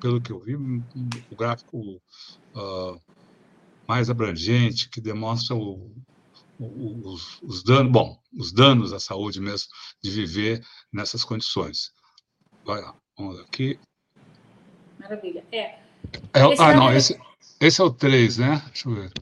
[0.00, 1.78] pelo que eu vi, o gráfico
[2.54, 3.00] uh,
[3.88, 5.90] mais abrangente, que demonstra o,
[6.58, 9.68] os, os, danos, bom, os danos à saúde mesmo
[10.02, 11.92] de viver nessas condições.
[12.64, 13.78] Vai lá, vamos aqui.
[14.98, 15.44] Maravilha.
[15.50, 15.58] É.
[15.60, 15.80] é
[16.58, 17.18] ah, não, esse,
[17.60, 18.62] esse é o 3, né?
[18.66, 19.12] Deixa eu ver.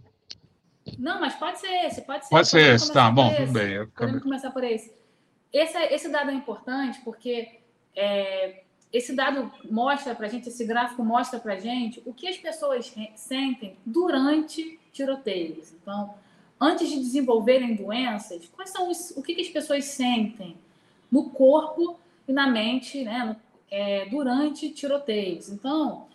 [0.98, 2.30] Não, mas pode ser esse, pode ser.
[2.30, 3.86] Pode ser esse, tá, bom, tudo bem.
[3.88, 4.92] Podemos começar por esse.
[5.52, 7.60] Esse, esse dado é importante porque
[7.94, 12.92] é, esse dado mostra para gente, esse gráfico mostra para gente o que as pessoas
[13.14, 15.72] sentem durante tiroteios.
[15.72, 16.14] Então,
[16.60, 20.56] antes de desenvolverem doenças, quais são os, o que, que as pessoas sentem
[21.10, 23.36] no corpo e na mente, né,
[23.70, 25.48] é, durante tiroteios.
[25.48, 26.06] Então,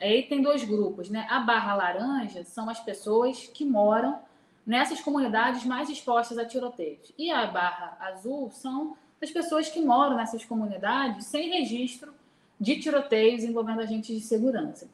[0.00, 1.26] aí tem dois grupos, né?
[1.30, 4.18] A barra laranja são as pessoas que moram
[4.66, 7.12] nessas comunidades mais expostas a tiroteios.
[7.16, 12.12] E a barra azul são as pessoas que moram nessas comunidades sem registro
[12.60, 14.88] de tiroteios envolvendo agentes de segurança.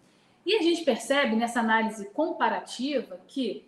[0.47, 3.65] E a gente percebe nessa análise comparativa que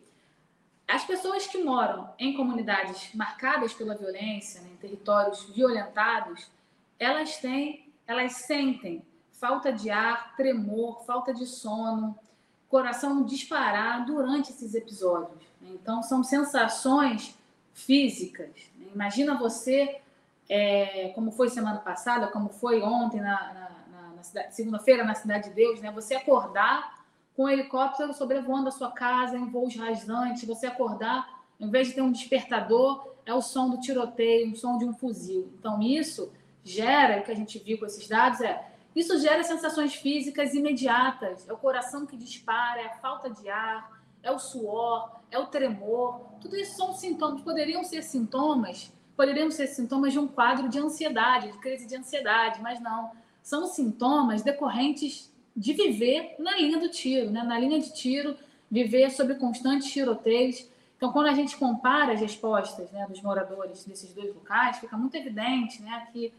[0.87, 6.49] as pessoas que moram em comunidades marcadas pela violência, né, em territórios violentados,
[6.99, 12.19] elas têm, elas sentem falta de ar, tremor, falta de sono,
[12.69, 15.43] coração disparar durante esses episódios.
[15.61, 15.71] Né?
[15.75, 17.37] Então, são sensações
[17.73, 18.51] físicas.
[18.79, 18.87] Né?
[18.95, 20.01] Imagina você,
[20.49, 23.77] é, como foi semana passada, como foi ontem na, na
[24.51, 25.91] segunda-feira na Cidade de Deus, né?
[25.93, 27.05] Você acordar
[27.37, 31.95] com um helicóptero sobrevoando a sua casa em voos rasantes, você acordar, em vez de
[31.95, 35.53] ter um despertador, é o som do tiroteio, o som de um fuzil.
[35.59, 36.33] Então, isso
[36.71, 41.47] gera, que a gente viu com esses dados é, isso gera sensações físicas imediatas.
[41.47, 45.47] É o coração que dispara, é a falta de ar, é o suor, é o
[45.47, 46.21] tremor.
[46.41, 51.53] Tudo isso são sintomas, poderiam ser sintomas, poderiam ser sintomas de um quadro de ansiedade,
[51.53, 57.31] de crise de ansiedade, mas não são sintomas decorrentes de viver na linha do tiro,
[57.31, 57.43] né?
[57.43, 58.37] na linha de tiro,
[58.71, 60.67] viver sob constantes tiroteios.
[60.97, 65.15] Então, quando a gente compara as respostas né, dos moradores desses dois locais, fica muito
[65.15, 66.33] evidente né, que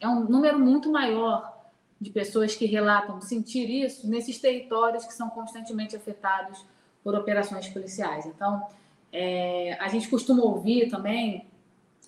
[0.00, 1.56] é um número muito maior
[2.00, 6.64] de pessoas que relatam sentir isso nesses territórios que são constantemente afetados
[7.02, 8.26] por operações policiais.
[8.26, 8.66] Então,
[9.12, 11.46] é, a gente costuma ouvir também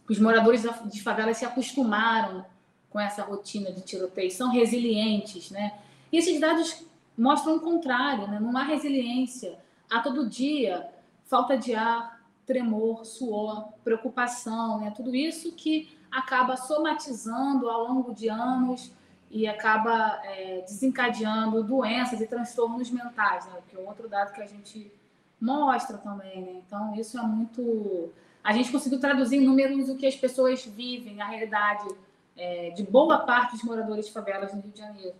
[0.07, 2.45] que os moradores de favelas se acostumaram
[2.89, 5.79] com essa rotina de tiroteio, são resilientes, né?
[6.13, 6.85] E esses dados
[7.17, 8.39] mostram o contrário, né?
[8.41, 9.59] Não há resiliência.
[9.89, 10.89] Há todo dia
[11.27, 14.93] falta de ar, tremor, suor, preocupação, né?
[14.97, 18.93] Tudo isso que acaba somatizando ao longo de anos
[19.31, 23.61] e acaba é, desencadeando doenças e transtornos mentais, né?
[23.69, 24.93] que é outro dado que a gente
[25.41, 26.43] mostra também.
[26.43, 26.63] Né?
[26.67, 28.13] Então, isso é muito.
[28.43, 31.89] A gente conseguiu traduzir em números o que as pessoas vivem, a realidade
[32.37, 35.15] é, de boa parte dos moradores de favelas no Rio de Janeiro.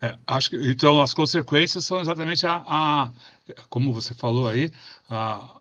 [0.00, 3.10] É, acho que, então, as consequências são exatamente a, a
[3.68, 4.70] como você falou aí,
[5.08, 5.57] a,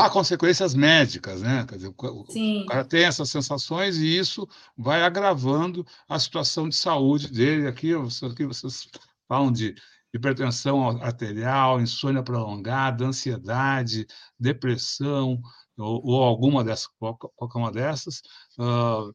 [0.00, 1.64] há consequências médicas, né?
[1.68, 6.76] Quer dizer, o, o, cara tem essas sensações e isso vai agravando a situação de
[6.76, 7.66] saúde dele.
[7.66, 8.88] Aqui, aqui vocês
[9.28, 9.74] falam de
[10.12, 14.06] hipertensão arterial, insônia prolongada, ansiedade,
[14.38, 15.40] depressão,
[15.78, 18.22] ou, ou alguma dessas, qualquer uma dessas.
[18.58, 19.14] Uh,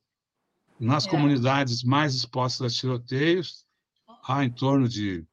[0.79, 1.09] nas é.
[1.09, 3.65] comunidades mais expostas a tiroteios,
[4.27, 5.25] há em torno de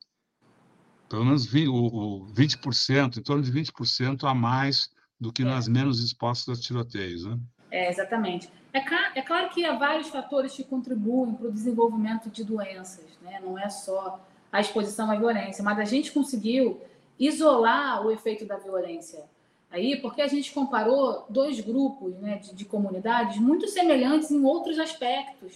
[1.09, 4.89] pelo menos 20%, o, o 20% em torno de 20% a mais
[5.23, 5.45] do que é.
[5.45, 7.39] nas menos expostas a tiroteios, né?
[7.71, 8.51] É, exatamente.
[8.73, 8.81] É,
[9.15, 13.41] é, claro que há vários fatores que contribuem para o desenvolvimento de doenças, né?
[13.41, 16.81] Não é só a exposição à violência, mas a gente conseguiu
[17.19, 19.25] isolar o efeito da violência
[19.71, 24.79] aí, porque a gente comparou dois grupos né, de, de comunidades muito semelhantes em outros
[24.79, 25.55] aspectos,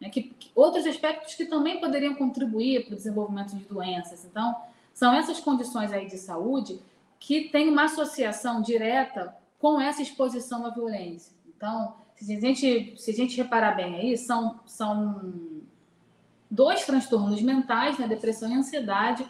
[0.00, 4.24] né, que, que, outros aspectos que também poderiam contribuir para o desenvolvimento de doenças.
[4.24, 4.54] Então,
[4.94, 6.78] são essas condições aí de saúde
[7.26, 11.34] que tem uma associação direta com essa exposição à violência.
[11.48, 15.52] Então, se a gente, se a gente reparar bem aí, são, são
[16.48, 19.26] dois transtornos mentais, né, depressão e ansiedade,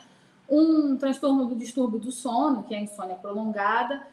[0.46, 4.06] um transtorno do distúrbio do sono, que é a insônia prolongada,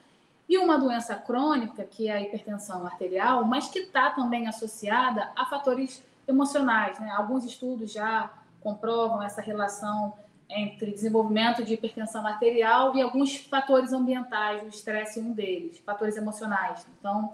[0.48, 5.46] e uma doença crônica, que é a hipertensão arterial, mas que está também associada a
[5.46, 6.98] fatores emocionais.
[7.02, 7.12] Né?
[7.12, 10.14] Alguns estudos já comprovam essa relação
[10.50, 16.16] entre desenvolvimento de hipertensão arterial e alguns fatores ambientais, o estresse é um deles, fatores
[16.18, 16.86] emocionais.
[17.00, 17.32] Então,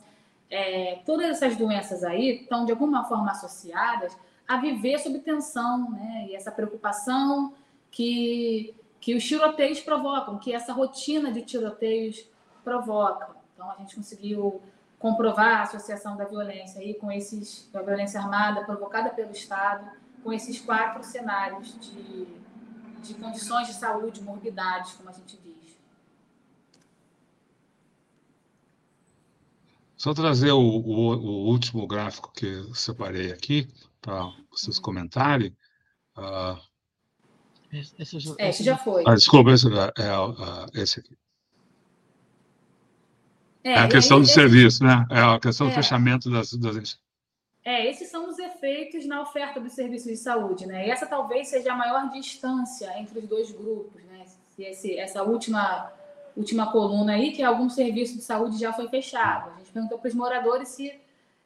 [0.49, 4.17] é, todas essas doenças aí estão de alguma forma associadas
[4.47, 6.27] a viver sob tensão, né?
[6.29, 7.53] E essa preocupação
[7.91, 12.25] que, que os tiroteios provocam, que essa rotina de tiroteios
[12.63, 13.29] provoca.
[13.53, 14.61] Então, a gente conseguiu
[14.97, 19.89] comprovar a associação da violência aí com esses, da violência armada provocada pelo Estado,
[20.23, 22.38] com esses quatro cenários de
[23.01, 25.77] de condições de saúde, morbidades, como a gente diz.
[29.95, 33.69] Só trazer o, o, o último gráfico que eu separei aqui
[34.01, 34.83] para vocês uhum.
[34.83, 35.55] comentarem.
[36.17, 36.57] Uh,
[37.71, 39.03] esse, já, é, esse já foi.
[39.05, 41.17] Ah, desculpa, esse, é, é, esse aqui.
[43.63, 44.33] É, é a questão aí, do esse...
[44.33, 45.05] serviço, né?
[45.09, 45.75] É a questão do é.
[45.75, 46.97] fechamento das, das
[47.69, 50.87] é, esses são os efeitos na oferta dos serviços de saúde, né?
[50.87, 54.25] E essa talvez seja a maior distância entre os dois grupos, né?
[54.55, 55.93] Se esse, essa última
[56.35, 59.51] última coluna aí, que algum serviço de saúde já foi fechado.
[59.51, 60.99] A gente perguntou para os moradores se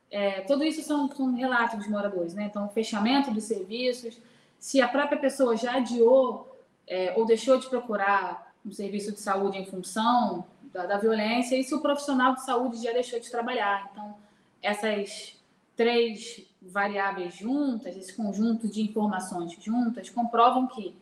[0.09, 2.45] é, tudo isso são, são relatos dos moradores, né?
[2.45, 4.17] Então, fechamento dos serviços,
[4.57, 6.57] se a própria pessoa já adiou
[6.87, 11.65] é, ou deixou de procurar um serviço de saúde em função da, da violência e
[11.65, 13.89] se o profissional de saúde já deixou de trabalhar.
[13.91, 14.15] Então,
[14.61, 15.42] essas
[15.75, 20.95] três variáveis juntas, esse conjunto de informações juntas, comprovam que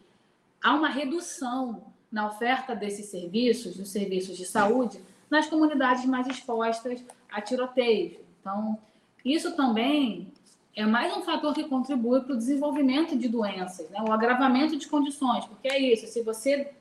[0.61, 7.03] há uma redução na oferta desses serviços, dos serviços de saúde, nas comunidades mais expostas
[7.31, 8.17] a tiroteios.
[8.39, 8.77] Então,
[9.23, 10.27] isso também
[10.75, 14.01] é mais um fator que contribui para o desenvolvimento de doenças, né?
[14.01, 16.71] o agravamento de condições, porque é isso, se você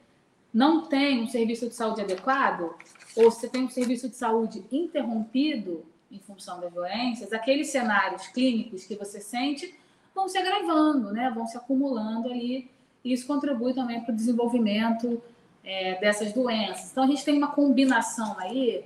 [0.52, 2.74] não tem um serviço de saúde adequado,
[3.16, 8.84] ou se tem um serviço de saúde interrompido, em função das doenças, aqueles cenários clínicos
[8.84, 9.74] que você sente
[10.14, 11.30] vão se agravando, né?
[11.30, 12.70] vão se acumulando ali,
[13.04, 15.22] e isso contribui também para o desenvolvimento
[15.62, 16.90] é, dessas doenças.
[16.90, 18.84] Então, a gente tem uma combinação aí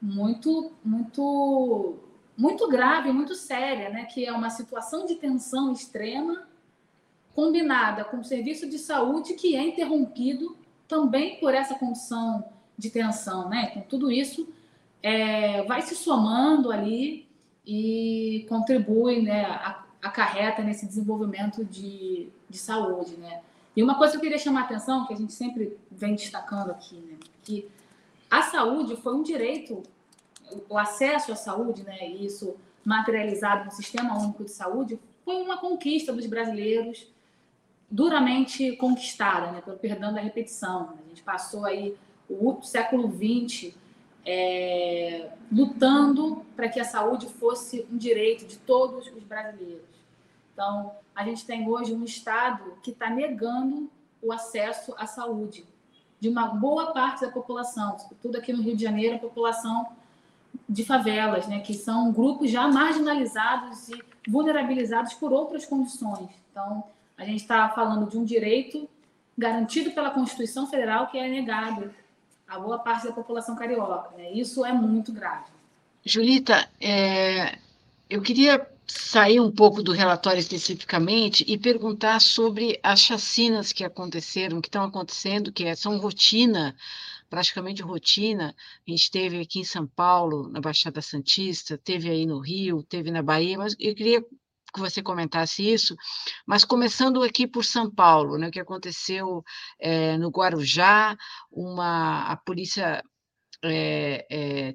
[0.00, 1.96] muito, muito,
[2.36, 4.04] muito grave, muito séria, né?
[4.04, 6.46] que é uma situação de tensão extrema
[7.34, 10.56] combinada com o serviço de saúde que é interrompido
[10.88, 12.44] também por essa condição
[12.78, 13.68] de tensão, né?
[13.70, 14.48] Então, tudo isso
[15.06, 17.28] é, vai se somando ali
[17.64, 19.44] e contribui, né,
[20.02, 23.40] acarreta nesse desenvolvimento de, de saúde, né.
[23.76, 26.72] E uma coisa que eu queria chamar a atenção, que a gente sempre vem destacando
[26.72, 27.68] aqui, né, que
[28.28, 29.80] a saúde foi um direito,
[30.68, 36.12] o acesso à saúde, né, isso materializado no Sistema Único de Saúde, foi uma conquista
[36.12, 37.06] dos brasileiros
[37.88, 40.94] duramente conquistada, né, pelo perdão da repetição.
[40.98, 41.94] A gente passou aí
[42.28, 43.72] o século XX
[44.26, 49.86] é, lutando para que a saúde fosse um direito de todos os brasileiros.
[50.52, 53.88] Então, a gente tem hoje um Estado que está negando
[54.20, 55.64] o acesso à saúde
[56.18, 59.86] de uma boa parte da população, sobretudo aqui no Rio de Janeiro, a população
[60.68, 66.30] de favelas, né, que são grupos já marginalizados e vulnerabilizados por outras condições.
[66.50, 66.84] Então,
[67.16, 68.88] a gente está falando de um direito
[69.36, 71.94] garantido pela Constituição Federal que é negado
[72.46, 74.16] a boa parte da população carioca.
[74.16, 74.32] Né?
[74.32, 75.44] Isso é muito grave.
[76.04, 77.58] Julita, é,
[78.08, 84.60] eu queria sair um pouco do relatório especificamente e perguntar sobre as chacinas que aconteceram,
[84.60, 86.76] que estão acontecendo, que é, são rotina,
[87.28, 88.54] praticamente rotina.
[88.86, 93.10] A gente teve aqui em São Paulo, na Baixada Santista, teve aí no Rio, teve
[93.10, 94.24] na Bahia, mas eu queria
[94.76, 95.96] que você comentasse isso,
[96.46, 99.42] mas começando aqui por São Paulo, né, o que aconteceu
[99.80, 101.16] é, no Guarujá,
[101.50, 103.02] uma, a polícia
[103.64, 104.74] é, é,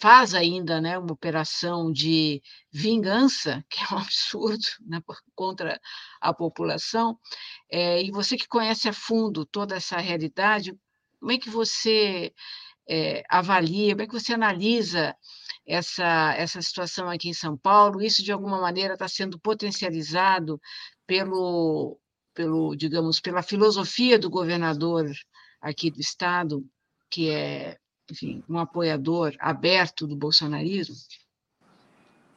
[0.00, 5.02] faz ainda né, uma operação de vingança, que é um absurdo né,
[5.34, 5.78] contra
[6.18, 7.18] a população,
[7.70, 10.74] é, e você que conhece a fundo toda essa realidade,
[11.20, 12.32] como é que você
[12.88, 15.14] é, avalia, como é que você analisa
[15.66, 18.02] essa, essa situação aqui em São Paulo?
[18.02, 20.60] Isso, de alguma maneira, está sendo potencializado
[21.06, 21.98] pelo,
[22.32, 25.10] pelo, digamos, pela filosofia do governador
[25.60, 26.64] aqui do Estado,
[27.10, 27.76] que é,
[28.10, 30.94] enfim, um apoiador aberto do bolsonarismo?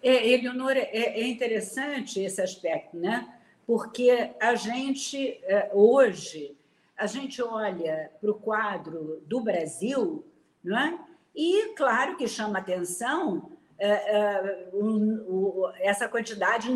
[0.01, 3.27] É, Eleonora, é, é interessante esse aspecto, né?
[3.67, 6.57] Porque a gente, é, hoje,
[6.97, 10.25] a gente olha para o quadro do Brasil,
[10.63, 11.09] não é?
[11.42, 16.70] E, claro, que chama atenção é, é, um, um, essa quantidade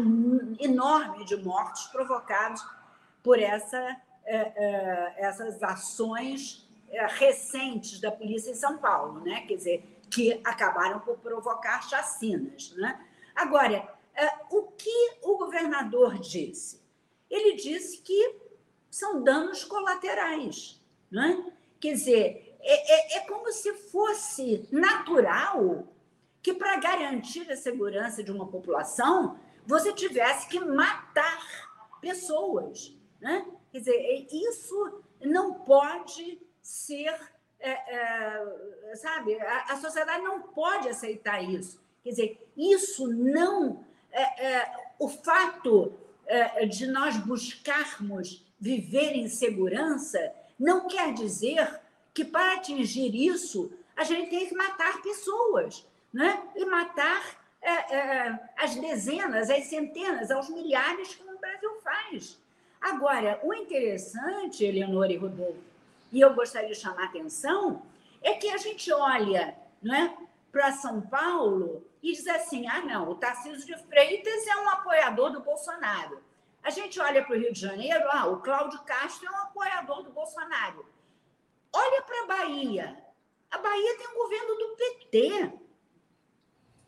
[0.58, 2.66] enorme de mortes provocadas
[3.22, 6.66] por essa, é, essas ações
[7.20, 9.42] recentes da polícia em São Paulo, né?
[9.42, 12.74] quer dizer, que acabaram por provocar chacinas.
[12.78, 12.98] Né?
[13.36, 13.86] Agora,
[14.50, 16.82] o que o governador disse?
[17.30, 18.40] Ele disse que
[18.90, 20.82] são danos colaterais.
[21.12, 21.52] Né?
[21.82, 25.86] Quer dizer, é, é, é como se fosse natural
[26.42, 31.70] que, para garantir a segurança de uma população, você tivesse que matar
[32.02, 32.94] pessoas.
[33.20, 33.46] Né?
[33.72, 37.14] Quer dizer, é, isso não pode ser.
[37.60, 41.82] É, é, sabe, a, a, sociedade não pode aceitar isso.
[42.04, 43.86] Quer dizer, isso não.
[44.12, 45.98] É, o fato
[46.70, 51.82] de nós buscarmos viver em segurança não quer dizer
[52.14, 56.42] que para atingir isso, a gente tem que matar pessoas, né?
[56.56, 57.24] e matar
[57.62, 62.40] é, é, as dezenas, as centenas, aos milhares que o Brasil faz.
[62.80, 65.64] Agora, o interessante, Eleonora e Rodolfo,
[66.12, 67.82] e eu gostaria de chamar a atenção,
[68.22, 70.16] é que a gente olha né,
[70.52, 75.32] para São Paulo e diz assim: ah, não, o Tarcísio de Freitas é um apoiador
[75.32, 76.22] do Bolsonaro.
[76.62, 80.04] A gente olha para o Rio de Janeiro, ah, o Cláudio Castro é um apoiador
[80.04, 80.86] do Bolsonaro.
[81.74, 83.04] Olha para a Bahia.
[83.50, 85.54] A Bahia tem um governo do PT.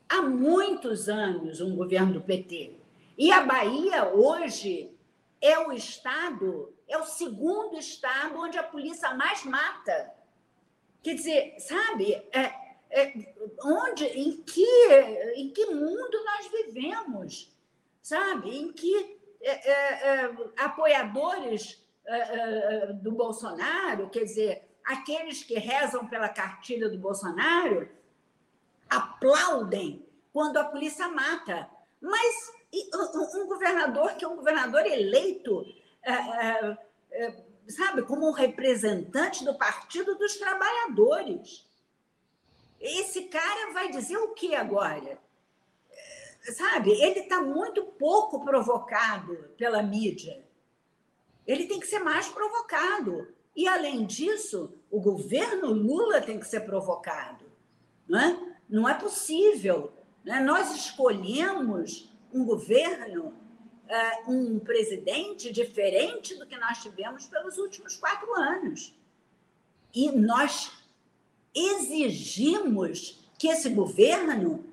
[0.07, 2.75] Há muitos anos, um governo do PT.
[3.17, 4.95] E a Bahia, hoje,
[5.41, 10.13] é o estado, é o segundo estado onde a polícia mais mata.
[11.01, 12.53] Quer dizer, sabe, é,
[12.89, 14.89] é, onde, em, que,
[15.35, 17.51] em que mundo nós vivemos?
[18.01, 18.55] Sabe?
[18.57, 26.29] Em que é, é, é apoiadores é, do Bolsonaro, quer dizer, aqueles que rezam pela
[26.29, 27.89] cartilha do Bolsonaro
[28.89, 31.69] aplaudem quando a polícia mata.
[31.99, 32.53] Mas
[33.35, 35.65] um governador que é um governador eleito,
[36.03, 36.77] é, é,
[37.11, 41.65] é, sabe, como um representante do Partido dos Trabalhadores.
[42.79, 45.17] Esse cara vai dizer o que agora?
[46.53, 50.45] Sabe, ele está muito pouco provocado pela mídia.
[51.47, 53.33] Ele tem que ser mais provocado.
[53.55, 57.45] E, além disso, o governo Lula tem que ser provocado.
[58.07, 59.93] Não é, não é possível.
[60.23, 60.39] Né?
[60.41, 63.33] Nós escolhemos um governo,
[63.87, 68.93] eh, um presidente diferente do que nós tivemos pelos últimos quatro anos.
[69.93, 70.71] E nós
[71.53, 74.65] exigimos que esse governo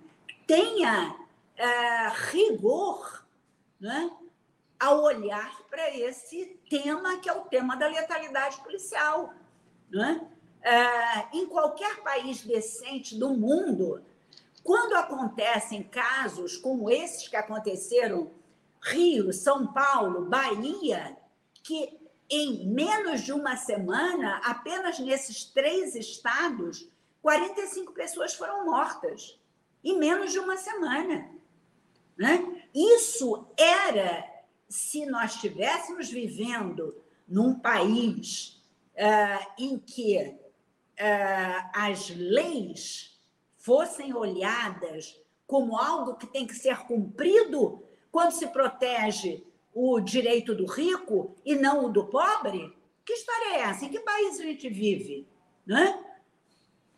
[0.46, 1.16] tenha
[1.56, 3.24] é, rigor
[3.80, 4.10] né,
[4.82, 9.32] ao olhar para esse tema que é o tema da letalidade policial.
[9.88, 10.28] Né?
[10.60, 14.04] É, em qualquer país decente do mundo,
[14.64, 18.32] quando acontecem casos como esses que aconteceram
[18.82, 21.16] Rio, São Paulo, Bahia,
[21.62, 21.96] que
[22.28, 26.88] em menos de uma semana, apenas nesses três estados,
[27.20, 29.38] 45 pessoas foram mortas.
[29.84, 31.30] Em menos de uma semana.
[32.16, 32.64] Né?
[32.74, 34.31] Isso era
[34.72, 36.96] se nós estivéssemos vivendo
[37.28, 38.58] num país
[38.94, 43.20] uh, em que uh, as leis
[43.58, 49.44] fossem olhadas como algo que tem que ser cumprido quando se protege
[49.74, 52.74] o direito do rico e não o do pobre?
[53.04, 53.84] Que história é essa?
[53.84, 55.28] Em que país a gente vive?
[55.66, 56.02] Né?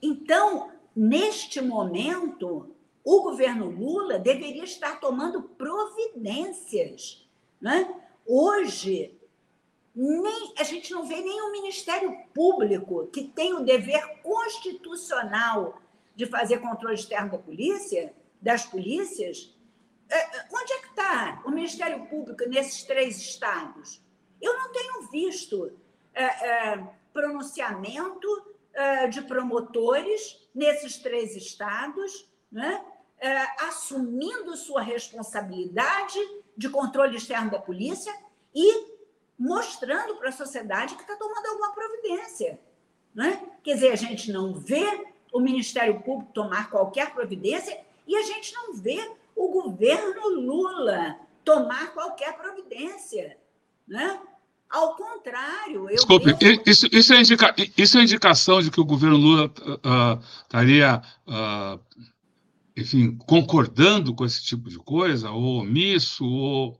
[0.01, 2.73] Então, neste momento,
[3.03, 7.24] o governo Lula deveria estar tomando providências.
[7.61, 7.95] Né?
[8.27, 9.19] Hoje,
[9.95, 15.81] nem, a gente não vê nenhum Ministério Público que tem o dever constitucional
[16.17, 19.55] de fazer controle externo da polícia, das polícias.
[20.09, 24.03] É, é, onde é que está o Ministério Público nesses três estados?
[24.41, 25.73] Eu não tenho visto
[26.13, 28.29] é, é, pronunciamento
[28.73, 32.85] é, de promotores nesses três estados, né?
[33.19, 36.19] É, assumindo sua responsabilidade
[36.57, 38.13] de controle externo da polícia
[38.55, 38.95] e
[39.39, 42.59] mostrando para a sociedade que está tomando alguma providência.
[43.15, 43.43] Né?
[43.63, 48.55] Quer dizer, a gente não vê o Ministério Público tomar qualquer providência e a gente
[48.55, 53.37] não vê o governo Lula tomar qualquer providência.
[53.87, 54.19] Né?
[54.71, 55.97] Ao contrário, eu.
[55.97, 56.63] Desculpe, vejo...
[56.67, 57.55] isso, isso, é indica...
[57.77, 61.81] isso é indicação de que o governo Lula uh, estaria, uh,
[62.77, 66.79] enfim, concordando com esse tipo de coisa, ou omisso, ou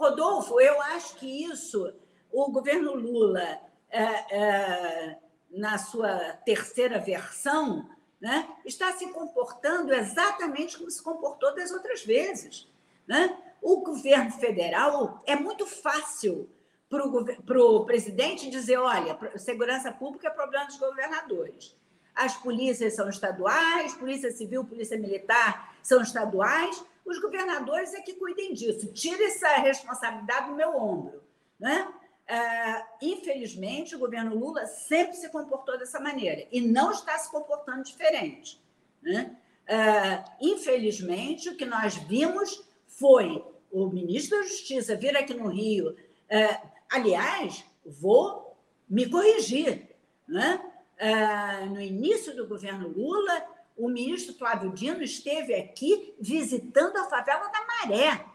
[0.00, 1.92] Rodolfo, eu acho que isso,
[2.32, 5.18] o governo Lula, é, é,
[5.50, 7.88] na sua terceira versão,
[8.18, 12.66] né, está se comportando exatamente como se comportou das outras vezes.
[13.06, 13.36] Né?
[13.60, 16.48] O governo federal é muito fácil
[16.88, 21.76] para o presidente dizer: olha, segurança pública é problema dos governadores.
[22.20, 28.52] As polícias são estaduais, polícia civil, polícia militar são estaduais, os governadores é que cuidem
[28.52, 28.92] disso.
[28.92, 31.22] Tire essa responsabilidade do meu ombro.
[31.58, 31.88] Né?
[32.26, 37.84] É, infelizmente, o governo Lula sempre se comportou dessa maneira e não está se comportando
[37.84, 38.60] diferente.
[39.00, 39.34] Né?
[39.66, 43.42] É, infelizmente, o que nós vimos foi
[43.72, 45.96] o ministro da Justiça vir aqui no Rio.
[46.28, 46.60] É,
[46.92, 49.88] aliás, vou me corrigir.
[50.28, 50.69] Né?
[51.00, 53.42] É, no início do governo Lula,
[53.74, 58.26] o ministro Flávio Dino esteve aqui visitando a favela da Maré.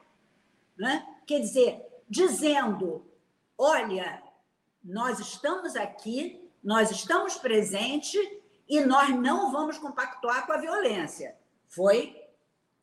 [0.75, 1.05] Né?
[1.27, 3.05] Quer dizer, dizendo:
[3.55, 4.19] olha,
[4.83, 8.19] nós estamos aqui, nós estamos presentes
[8.67, 11.37] e nós não vamos compactuar com a violência.
[11.67, 12.19] Foi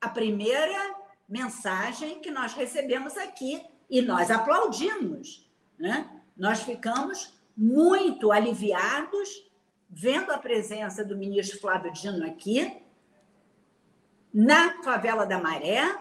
[0.01, 0.95] a primeira
[1.28, 3.61] mensagem que nós recebemos aqui
[3.91, 5.51] e nós aplaudimos.
[5.76, 6.09] Né?
[6.37, 9.51] Nós ficamos muito aliviados
[9.93, 12.80] vendo a presença do ministro Flávio Dino aqui,
[14.32, 15.95] na favela da Maré,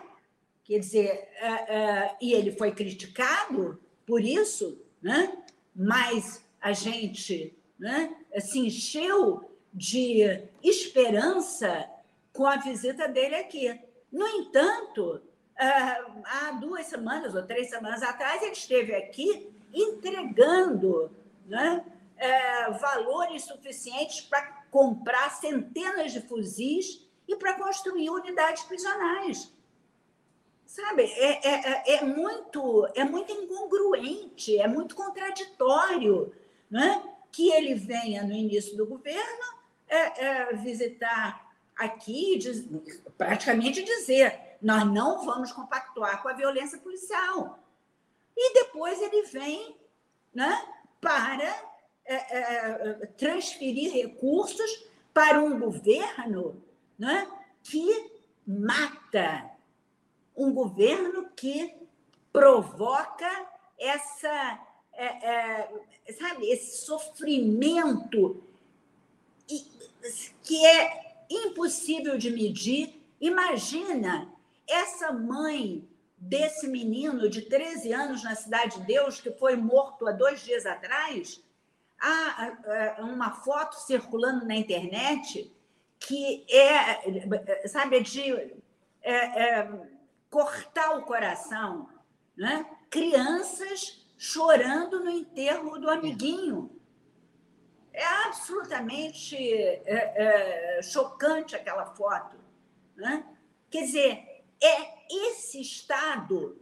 [0.63, 3.77] quer dizer, é, é, e ele foi criticado
[4.07, 5.37] por isso, né?
[5.75, 11.89] mas a gente né, se encheu de esperança
[12.31, 13.77] com a visita dele aqui.
[14.09, 15.21] No entanto,
[15.59, 21.11] é, há duas semanas ou três semanas atrás, ele esteve aqui entregando
[21.45, 21.83] né,
[22.21, 29.51] é, valores suficientes para comprar centenas de fuzis e para construir unidades prisionais.
[30.67, 36.31] Sabe, é, é, é, é, muito, é muito incongruente, é muito contraditório
[36.69, 37.03] né?
[37.31, 39.59] que ele venha no início do governo
[39.89, 42.63] é, é, visitar aqui, diz,
[43.17, 47.59] praticamente dizer: nós não vamos compactuar com a violência policial.
[48.37, 49.75] E depois ele vem
[50.33, 50.65] né,
[51.01, 51.70] para
[52.05, 56.61] é, transferir recursos para um governo
[56.97, 57.27] né,
[57.63, 58.11] que
[58.45, 59.49] mata,
[60.35, 61.75] um governo que
[62.31, 63.29] provoca
[63.77, 64.59] essa,
[66.17, 68.43] sabe, esse sofrimento
[70.43, 73.01] que é impossível de medir.
[73.19, 74.31] Imagina
[74.67, 75.87] essa mãe
[76.17, 80.65] desse menino de 13 anos na Cidade de Deus, que foi morto há dois dias
[80.65, 81.41] atrás,
[82.01, 85.53] há uma foto circulando na internet
[85.99, 88.33] que é, sabe, de
[89.01, 89.71] é, é,
[90.29, 91.87] cortar o coração.
[92.35, 92.65] Né?
[92.89, 96.75] Crianças chorando no enterro do amiguinho.
[97.93, 102.37] É absolutamente é, é, chocante aquela foto.
[102.95, 103.23] Né?
[103.69, 106.59] Quer dizer, é esse Estado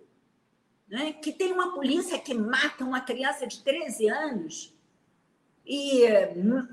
[0.87, 4.78] né, que tem uma polícia que mata uma criança de 13 anos
[5.69, 6.03] e
[6.35, 6.67] hum,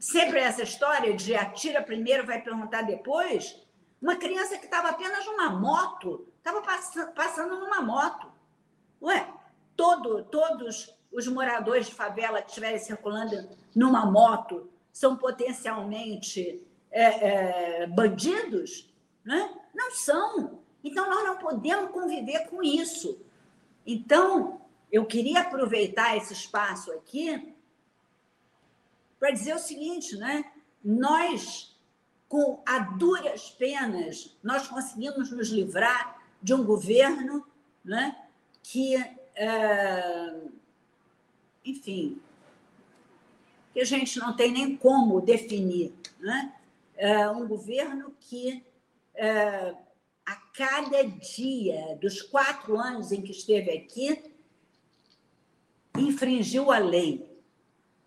[0.00, 3.60] sempre essa história de atira primeiro, vai perguntar depois.
[4.00, 6.62] Uma criança que estava apenas numa moto, estava
[7.14, 8.32] passando numa moto.
[9.02, 9.28] Ué,
[9.76, 17.02] todo, todos os moradores de favela que estiverem circulando numa moto são potencialmente é,
[17.82, 18.90] é, bandidos?
[19.22, 19.54] Né?
[19.74, 20.60] Não são.
[20.82, 23.20] Então, nós não podemos conviver com isso.
[23.86, 27.57] Então, eu queria aproveitar esse espaço aqui
[29.18, 30.44] para dizer o seguinte, né?
[30.82, 31.76] Nós,
[32.28, 37.46] com a duras penas, nós conseguimos nos livrar de um governo
[37.84, 38.16] né,
[38.62, 38.96] que,
[39.34, 40.34] é,
[41.64, 42.20] enfim,
[43.72, 45.92] que a gente não tem nem como definir.
[46.20, 46.54] Né?
[46.96, 48.64] É um governo que,
[49.14, 49.74] é,
[50.24, 54.32] a cada dia dos quatro anos em que esteve aqui,
[55.96, 57.28] infringiu a lei.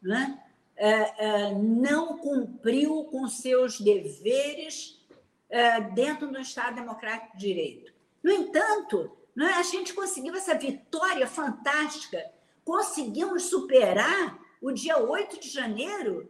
[0.02, 0.41] Né?
[0.84, 5.00] É, é, não cumpriu com seus deveres
[5.48, 7.94] é, dentro do Estado Democrático de Direito.
[8.24, 12.20] No entanto, né, a gente conseguiu essa vitória fantástica,
[12.66, 16.28] conseguimos superar o dia 8 de janeiro,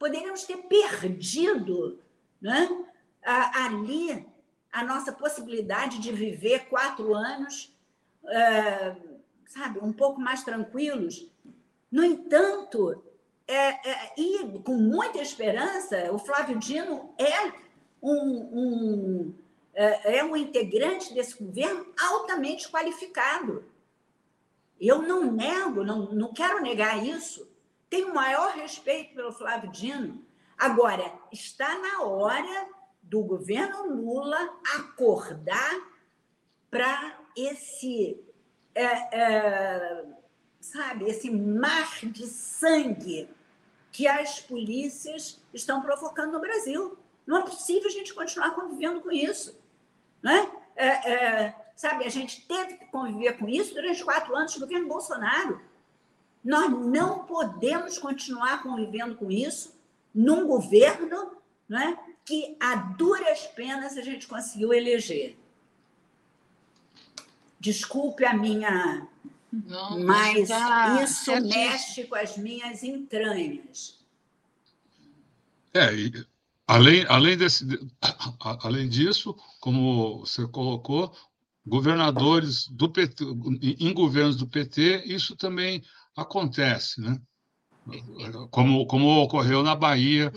[0.00, 2.00] poderíamos ter perdido
[2.40, 2.68] né,
[3.22, 4.26] ali
[4.72, 7.72] a nossa possibilidade de viver quatro anos,
[9.46, 11.30] sabe, um pouco mais tranquilos.
[11.88, 13.00] No entanto,
[13.46, 17.52] é, é, e com muita esperança, o Flávio Dino é
[18.02, 18.14] um,
[18.52, 19.34] um,
[19.74, 23.64] é, é um integrante desse governo altamente qualificado.
[24.80, 27.48] Eu não nego, não, não quero negar isso.
[27.88, 30.24] Tenho o maior respeito pelo Flávio Dino.
[30.58, 32.68] Agora, está na hora
[33.02, 34.38] do governo Lula
[34.76, 35.92] acordar
[36.70, 38.18] para esse,
[38.74, 40.04] é, é,
[40.62, 43.28] sabe, esse mar de sangue
[43.90, 46.96] que as polícias estão provocando no Brasil.
[47.26, 49.54] Não é possível a gente continuar convivendo com isso.
[50.22, 50.48] Né?
[50.76, 54.88] É, é, sabe, a gente teve que conviver com isso durante quatro anos do governo
[54.88, 55.60] Bolsonaro.
[56.42, 59.76] Nós não podemos continuar convivendo com isso
[60.14, 61.36] num governo
[61.68, 65.36] né, que, a duras penas, a gente conseguiu eleger.
[67.58, 69.06] Desculpe a minha
[69.52, 73.98] não, Mas tá isso mexe com as minhas entranhas.
[75.74, 76.26] É, e,
[76.66, 77.66] além, além, desse,
[78.40, 81.14] além disso, como você colocou,
[81.66, 83.24] governadores do PT,
[83.78, 85.82] em governos do PT, isso também
[86.16, 87.20] acontece, né?
[88.50, 90.32] Como, como ocorreu na Bahia.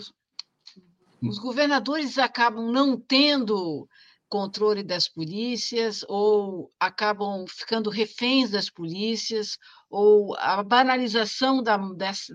[1.22, 3.88] Os governadores acabam não tendo
[4.36, 9.58] controle das polícias ou acabam ficando reféns das polícias
[9.90, 11.78] ou a banalização da,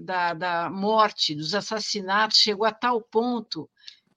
[0.02, 3.68] da, da morte, dos assassinatos chegou a tal ponto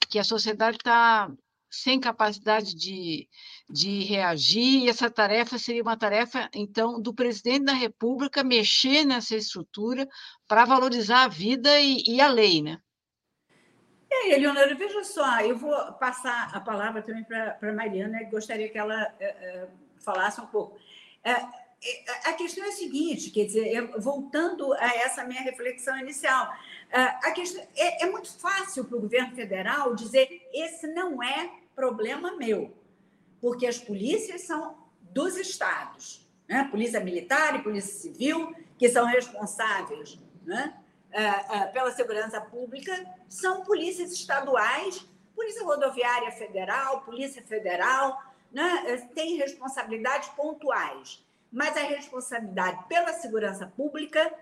[0.10, 1.30] que a sociedade está
[1.70, 3.28] sem capacidade de,
[3.70, 9.36] de reagir, e essa tarefa seria uma tarefa, então, do presidente da República mexer nessa
[9.36, 10.08] estrutura
[10.48, 12.80] para valorizar a vida e, e a lei, né?
[14.14, 18.30] E aí, Eleonora, veja só, eu vou passar a palavra também para a Mariana, que
[18.30, 20.78] gostaria que ela é, é, falasse um pouco.
[21.24, 21.32] É,
[22.26, 26.54] a questão é a seguinte, quer dizer, voltando a essa minha reflexão inicial,
[26.92, 32.38] a questão é, é muito fácil para o governo federal dizer esse não é problema
[32.38, 32.72] meu,
[33.42, 36.68] porque as polícias são dos estados, né?
[36.70, 40.74] polícia militar e polícia civil, que são responsáveis né?
[41.14, 45.06] É, é, pela segurança pública são polícias estaduais,
[45.36, 48.20] Polícia Rodoviária Federal, Polícia Federal,
[48.52, 54.34] né, tem responsabilidades pontuais, mas a responsabilidade pela segurança pública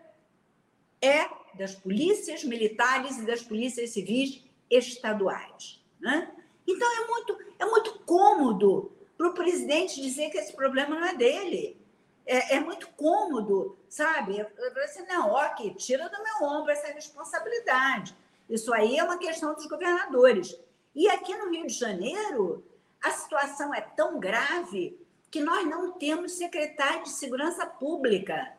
[1.02, 5.84] é das polícias militares e das polícias civis estaduais.
[6.00, 6.32] Né?
[6.66, 11.16] Então, é muito, é muito cômodo para o presidente dizer que esse problema não é
[11.16, 11.81] dele
[12.26, 14.40] é, é muito cômodo, sabe?
[14.40, 18.16] Eu falei assim, não, ok, tira do meu ombro essa responsabilidade.
[18.50, 20.58] Isso aí é uma questão dos governadores.
[20.94, 22.66] E aqui no Rio de Janeiro,
[23.02, 25.00] a situação é tão grave
[25.30, 28.54] que nós não temos secretário de Segurança Pública.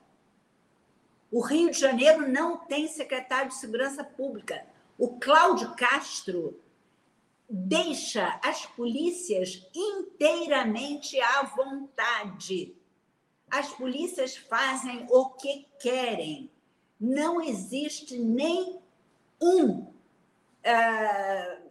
[1.31, 4.67] O Rio de Janeiro não tem secretário de Segurança Pública.
[4.99, 6.59] O Cláudio Castro
[7.49, 12.75] deixa as polícias inteiramente à vontade.
[13.53, 16.51] As polícias fazem o que querem.
[16.99, 18.81] Não existe nem
[19.39, 21.71] um, uh,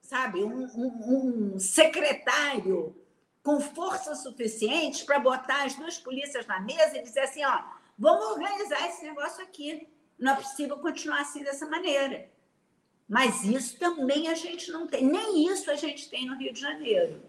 [0.00, 2.94] sabe, um, um, um secretário
[3.42, 7.64] com força suficiente para botar as duas polícias na mesa e dizer assim, ó,
[7.98, 9.88] vamos organizar esse negócio aqui.
[10.16, 12.30] Não é possível continuar assim dessa maneira.
[13.08, 16.60] Mas isso também a gente não tem, nem isso a gente tem no Rio de
[16.60, 17.20] Janeiro.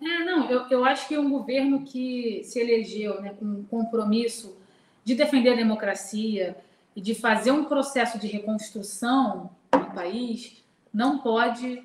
[0.00, 4.56] É, não, eu, eu acho que um governo que se elegeu né, com um compromisso
[5.04, 6.56] de defender a democracia
[6.94, 11.82] e de fazer um processo de reconstrução no país não pode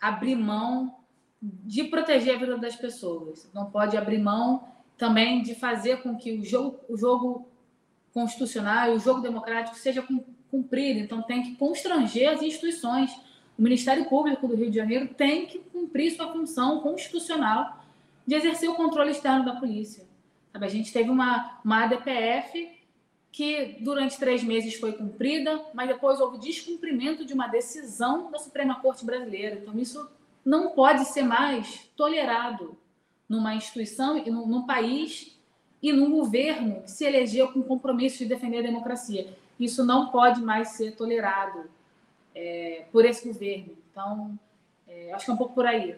[0.00, 0.94] abrir mão
[1.40, 3.48] de proteger a vida das pessoas.
[3.54, 4.68] Não pode abrir mão
[4.98, 7.48] também de fazer com que o jogo, o jogo
[8.12, 10.06] constitucional e o jogo democrático seja
[10.50, 11.00] cumprido.
[11.00, 13.10] Então, tem que constranger as instituições.
[13.60, 17.84] O Ministério Público do Rio de Janeiro tem que cumprir sua função constitucional
[18.26, 20.06] de exercer o controle externo da polícia.
[20.50, 22.70] Sabe, a gente teve uma, uma ADPF
[23.30, 28.80] que durante três meses foi cumprida, mas depois houve descumprimento de uma decisão da Suprema
[28.80, 29.56] Corte Brasileira.
[29.56, 30.10] Então, isso
[30.42, 32.78] não pode ser mais tolerado
[33.28, 35.38] numa instituição num, num país
[35.82, 39.36] e num governo que se elegeu com compromisso de defender a democracia.
[39.58, 41.68] Isso não pode mais ser tolerado
[42.34, 43.76] é, por esse governo.
[43.90, 44.38] Então,
[44.86, 45.96] é, acho que é um pouco por aí.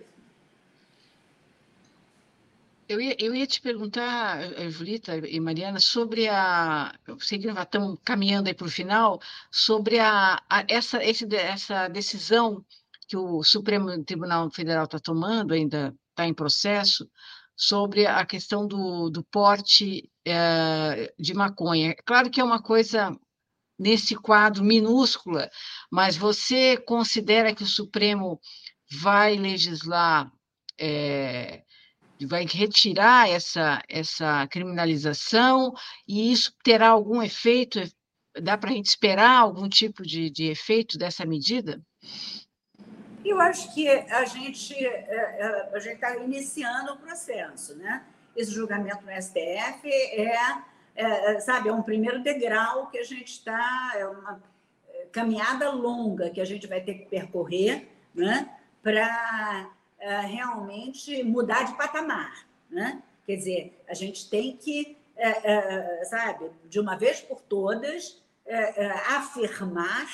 [2.89, 6.95] Eu ia, eu ia te perguntar, Julita e Mariana, sobre a.
[7.07, 9.20] Eu sei que estamos caminhando aí para o final,
[9.51, 12.62] sobre a, a, essa, esse, essa decisão
[13.09, 17.09] que o Supremo Tribunal Federal está tomando, ainda está em processo,
[17.57, 21.95] sobre a questão do, do porte é, de maconha.
[22.05, 23.16] Claro que é uma coisa
[23.83, 25.51] nesse quadro minúscula,
[25.91, 28.41] mas você considera que o Supremo
[29.01, 30.30] vai legislar,
[30.78, 31.62] é,
[32.28, 35.74] vai retirar essa, essa criminalização
[36.07, 37.80] e isso terá algum efeito?
[38.41, 41.83] Dá para a gente esperar algum tipo de, de efeito dessa medida?
[43.24, 48.05] Eu acho que a gente é, é, a gente está iniciando o processo, né?
[48.35, 50.62] Esse julgamento no STF é,
[50.95, 54.43] é, sabe, é um primeiro degrau que a gente está, é uma
[55.11, 58.57] caminhada longa que a gente vai ter que percorrer, né?
[58.82, 63.03] Para é, realmente mudar de patamar, né?
[63.26, 68.20] Quer dizer, a gente tem que, é, é, sabe, de uma vez por todas,
[69.07, 70.09] afirmar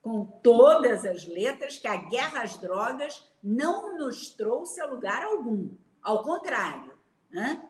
[0.00, 5.68] com todas as letras que a guerra às drogas não nos trouxe a lugar algum.
[6.02, 6.94] Ao contrário.
[7.30, 7.60] Né?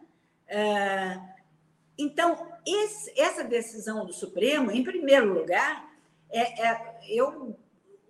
[1.98, 5.90] Então, esse, essa decisão do Supremo, em primeiro lugar,
[6.30, 7.58] é, é eu,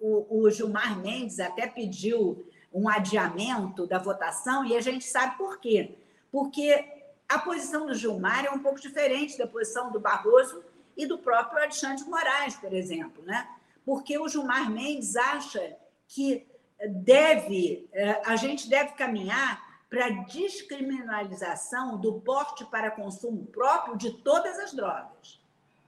[0.00, 5.58] o, o, Gilmar Mendes até pediu um adiamento da votação e a gente sabe por
[5.58, 5.96] quê.
[6.30, 6.84] Porque
[7.28, 10.62] a posição do Gilmar é um pouco diferente da posição do Barroso
[10.96, 13.22] e do próprio Alexandre de Moraes, por exemplo.
[13.24, 13.48] Né?
[13.88, 15.74] porque o Gilmar Mendes acha
[16.06, 16.46] que
[16.90, 24.58] deve, é, a gente deve caminhar para descriminalização do porte para consumo próprio de todas
[24.58, 25.40] as drogas.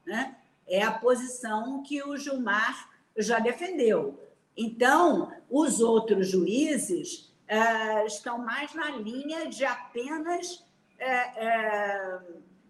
[0.07, 0.36] Né?
[0.66, 4.18] É a posição que o Gilmar já defendeu.
[4.57, 10.64] Então, os outros juízes é, estão mais na linha de apenas,
[10.98, 11.14] é,
[11.46, 12.20] é,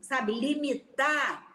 [0.01, 1.47] sabe, limitar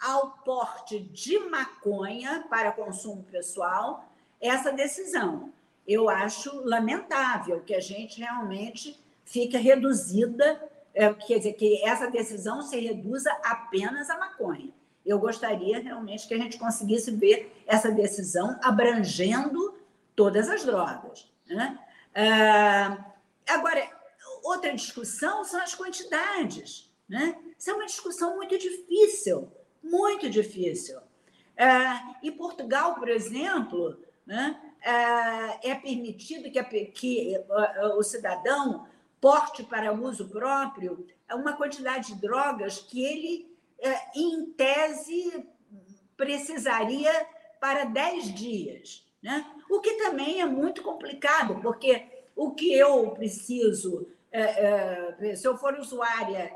[0.00, 4.04] ao porte de maconha para consumo pessoal
[4.40, 5.52] essa decisão.
[5.86, 8.98] Eu acho lamentável que a gente realmente
[9.28, 10.60] fique reduzida,
[10.94, 14.70] é, quer dizer, que essa decisão se reduza apenas à maconha.
[15.04, 19.78] Eu gostaria realmente que a gente conseguisse ver essa decisão abrangendo
[20.16, 21.30] todas as drogas.
[21.46, 21.78] Né?
[22.14, 23.04] Ah,
[23.46, 23.88] agora,
[24.42, 26.90] outra discussão são as quantidades.
[27.08, 27.38] Né?
[27.58, 29.50] Isso é uma discussão muito difícil,
[29.82, 30.98] muito difícil.
[31.56, 31.66] É,
[32.22, 37.34] em Portugal, por exemplo, né, é, é permitido que, a, que
[37.96, 38.86] o cidadão
[39.20, 45.46] porte para uso próprio uma quantidade de drogas que ele, é, em tese,
[46.16, 47.12] precisaria
[47.60, 49.06] para 10 dias.
[49.22, 49.44] Né?
[49.68, 55.56] O que também é muito complicado, porque o que eu preciso, é, é, se eu
[55.56, 56.52] for usuária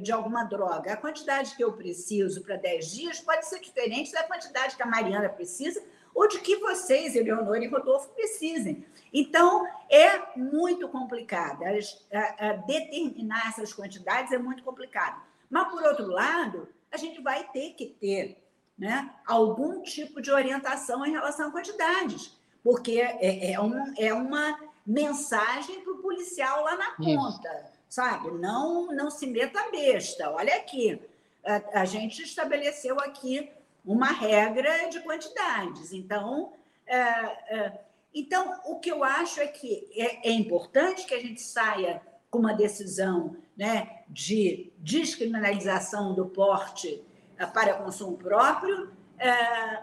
[0.00, 4.22] de alguma droga, a quantidade que eu preciso para 10 dias pode ser diferente da
[4.22, 5.82] quantidade que a Mariana precisa
[6.14, 8.86] ou de que vocês, Eleonora e Rodolfo, precisem.
[9.14, 11.62] Então, é muito complicado.
[11.62, 15.22] A, a determinar essas quantidades é muito complicado.
[15.48, 18.36] Mas, por outro lado, a gente vai ter que ter
[18.76, 24.58] né, algum tipo de orientação em relação a quantidades, porque é, é, um, é uma
[24.84, 27.48] mensagem para o policial lá na ponta.
[27.48, 28.28] Isso sabe?
[28.32, 30.28] Não, não se meta besta.
[30.32, 31.00] Olha aqui,
[31.46, 33.48] a, a gente estabeleceu aqui
[33.84, 35.92] uma regra de quantidades.
[35.92, 36.52] Então,
[36.88, 37.80] é, é,
[38.14, 42.00] então o que eu acho é que é, é, importante que a gente saia
[42.30, 47.02] com uma decisão né, de descriminalização do porte
[47.36, 48.92] é, para consumo próprio.
[49.18, 49.82] É,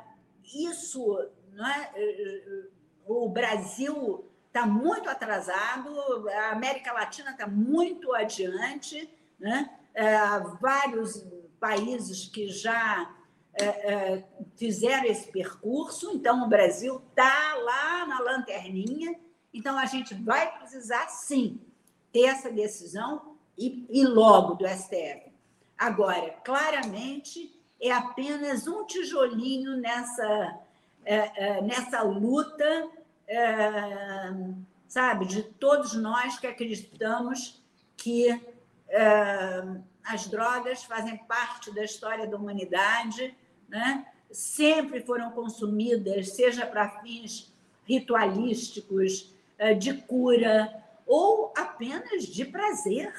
[0.54, 1.18] isso,
[1.54, 1.92] não é,
[3.06, 9.10] o Brasil está muito atrasado, a América Latina está muito adiante,
[9.40, 9.70] né?
[9.94, 10.18] É,
[10.62, 11.26] vários
[11.60, 13.14] países que já
[14.56, 19.20] fizeram esse percurso, então o Brasil está lá na lanterninha
[19.54, 21.60] Então, a gente vai precisar, sim,
[22.12, 25.32] ter essa decisão e, e logo do STF.
[25.78, 30.60] Agora, claramente, é apenas um tijolinho nessa,
[31.04, 32.90] é, é, nessa luta,
[33.28, 34.32] é,
[34.88, 37.62] sabe, de todos nós que acreditamos
[37.98, 38.30] que
[38.88, 39.64] é,
[40.04, 43.36] as drogas fazem parte da história da humanidade,
[43.72, 44.06] né?
[44.30, 47.52] sempre foram consumidas, seja para fins
[47.86, 53.14] ritualísticos, é, de cura, ou apenas de prazer.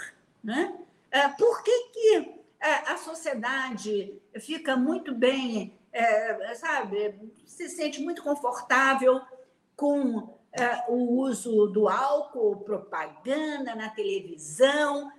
[0.45, 0.75] Né?
[1.11, 5.75] É, por que, que é, a sociedade fica muito bem,
[6.55, 9.21] sabe, se sente muito confortável
[9.77, 10.35] com
[10.89, 15.13] o uso do álcool, propaganda na televisão,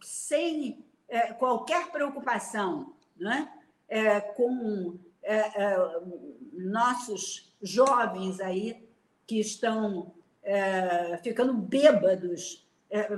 [0.00, 0.84] sem
[1.38, 2.94] qualquer preocupação
[3.88, 4.20] né?
[4.20, 4.98] com
[6.52, 8.88] nossos jovens aí
[9.26, 12.64] que estão é, ficando bêbados.
[12.88, 13.08] É,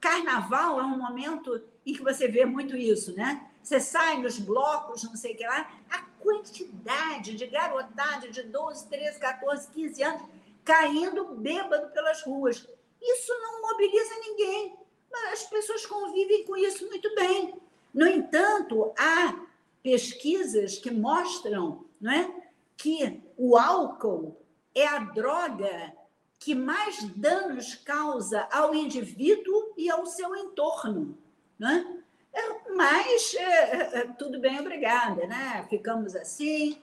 [0.00, 3.50] carnaval é um momento em que você vê muito isso, né?
[3.62, 8.86] Você sai nos blocos, não sei o que lá, a quantidade de garotada de 12,
[8.88, 10.22] 13, 14, 15 anos
[10.64, 12.66] caindo bêbado pelas ruas.
[13.00, 14.76] Isso não mobiliza ninguém.
[15.32, 17.54] As pessoas convivem com isso muito bem.
[17.96, 19.46] No entanto, há
[19.82, 22.30] pesquisas que mostram não é,
[22.76, 24.36] que o álcool
[24.74, 25.94] é a droga
[26.38, 31.16] que mais danos causa ao indivíduo e ao seu entorno.
[31.58, 32.02] Né?
[32.76, 35.26] Mas, é, é, tudo bem, obrigada.
[35.26, 35.66] Né?
[35.70, 36.78] Ficamos assim.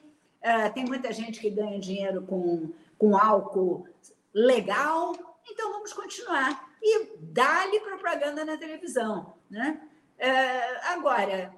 [0.74, 3.86] tem muita gente que ganha dinheiro com, com álcool
[4.34, 5.14] legal,
[5.48, 6.74] então vamos continuar.
[6.82, 9.34] E dá-lhe propaganda na televisão.
[9.48, 9.80] Né?
[10.84, 11.54] Agora,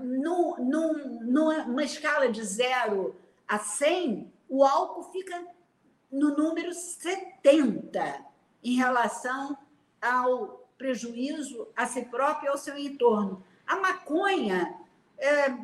[0.00, 0.92] no, no,
[1.22, 5.46] numa escala de zero a 100, o álcool fica
[6.10, 8.24] no número 70
[8.62, 9.56] em relação
[10.00, 13.44] ao prejuízo a si próprio e ao seu entorno.
[13.66, 14.74] A maconha
[15.18, 15.58] está é,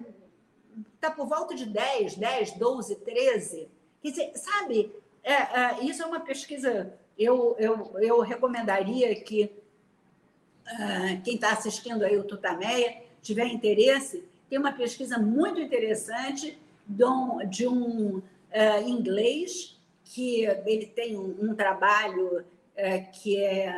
[1.01, 3.70] tá por volta de 10, 10, 12, 13.
[4.01, 6.99] Quer dizer, sabe, é, é, isso é uma pesquisa.
[7.18, 9.51] Eu, eu, eu recomendaria que
[11.25, 17.39] quem está assistindo aí o Tutameia tiver interesse, tem uma pesquisa muito interessante de um,
[17.49, 18.23] de um uh,
[18.89, 23.75] inglês que ele tem um, um trabalho uh, que é,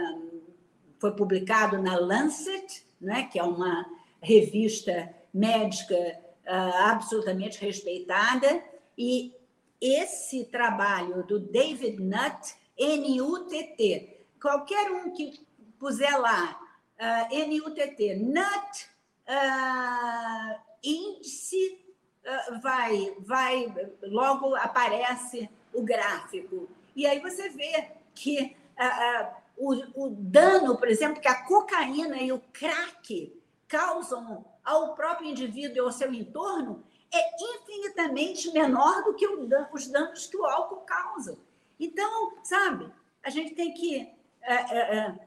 [0.98, 3.86] foi publicado na Lancet, né, que é uma
[4.20, 8.62] revista médica uh, absolutamente respeitada,
[8.96, 9.32] e
[9.80, 15.46] esse trabalho do David Nutt, N-U-T-T, qualquer um que
[15.78, 16.58] puser lá,
[17.00, 18.88] uh, N-U-T-T, Nutt,
[19.28, 21.84] uh, índice
[22.26, 26.68] ah, vai, vai, logo aparece o gráfico.
[26.96, 32.16] E aí você vê que uh, uh, o, o dano, por exemplo, que a cocaína
[32.18, 33.38] e o crack
[33.68, 36.82] causam ao próprio indivíduo e ao seu entorno
[37.12, 41.36] é infinitamente menor do que os danos que o álcool causa.
[41.78, 42.90] Então, sabe,
[43.22, 44.10] a gente tem que
[44.42, 45.20] uh,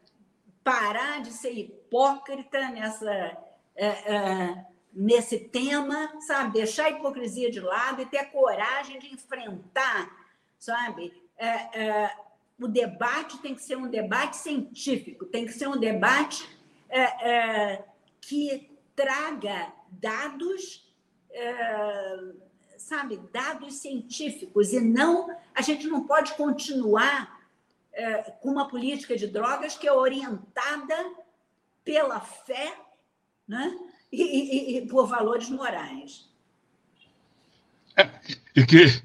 [0.67, 3.37] parar de ser hipócrita nessa
[4.91, 6.53] nesse tema, sabe?
[6.53, 10.11] Deixar a hipocrisia de lado e ter a coragem de enfrentar,
[10.57, 11.13] sabe?
[11.37, 12.15] É, é,
[12.59, 16.49] o debate tem que ser um debate científico, tem que ser um debate
[16.89, 17.01] é,
[17.31, 17.85] é
[18.19, 20.91] que traga dados,
[21.29, 22.17] é,
[22.77, 23.21] sabe?
[23.31, 27.36] Dados científicos e não a gente não pode continuar
[27.97, 30.95] é, com uma política de drogas que é orientada
[31.83, 32.73] pela fé,
[33.47, 33.75] né?
[34.11, 36.25] e, e, e por valores morais.
[37.95, 38.09] É,
[38.55, 39.01] e, que,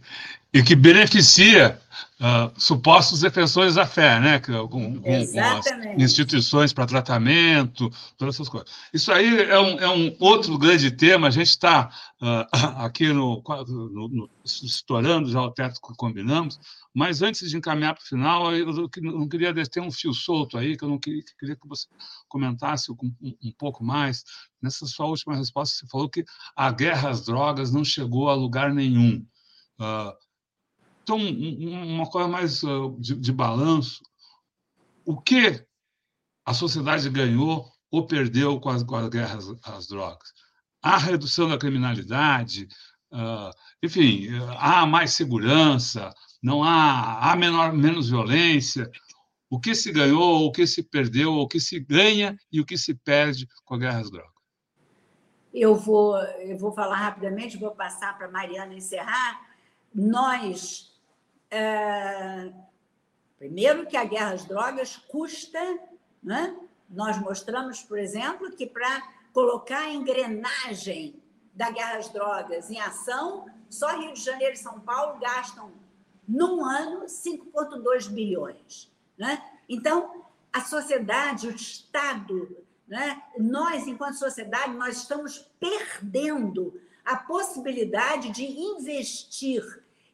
[0.52, 1.80] e que beneficia
[2.20, 4.38] uh, supostos defensores da fé, né?
[4.38, 8.70] Com, com, com instituições para tratamento, todas essas coisas.
[8.92, 11.28] Isso aí é um, é um outro grande tema.
[11.28, 11.90] A gente está
[12.20, 12.46] uh,
[12.84, 16.60] aqui no, no, no, estourando já o teto que combinamos,
[16.94, 20.76] mas antes de encaminhar para o final, eu não queria ter um fio solto aí,
[20.76, 21.86] que eu não queria, queria que você
[22.28, 24.22] comentasse um, um, pouco mais.
[24.60, 26.22] Nessa sua última resposta, você falou que
[26.54, 29.26] a guerra às drogas não chegou a lugar nenhum.
[29.80, 30.12] Uh,
[31.02, 34.02] então, uma coisa mais uh, de, de balanço,
[35.04, 35.64] o que
[36.44, 40.30] a sociedade ganhou ou perdeu com as, com as guerras às drogas?
[40.82, 42.68] A redução da criminalidade,
[43.12, 43.50] uh,
[43.82, 44.28] enfim,
[44.58, 46.12] há mais segurança,
[46.42, 48.90] não há, há menor, menos violência.
[49.48, 52.76] O que se ganhou, o que se perdeu, o que se ganha e o que
[52.76, 54.32] se perde com a guerra às drogas?
[55.54, 59.46] Eu vou, eu vou falar rapidamente, vou passar para a Mariana encerrar.
[59.94, 60.90] nós.
[61.50, 62.50] É,
[63.36, 65.60] primeiro, que a guerra às drogas custa.
[66.22, 66.56] Né?
[66.88, 71.22] Nós mostramos, por exemplo, que para colocar a engrenagem
[71.54, 75.81] da guerra às drogas em ação, só Rio de Janeiro e São Paulo gastam,
[76.32, 78.90] num ano, 5,2 bilhões.
[79.18, 79.42] Né?
[79.68, 82.56] Então, a sociedade, o Estado,
[82.88, 83.22] né?
[83.38, 89.62] nós, enquanto sociedade, nós estamos perdendo a possibilidade de investir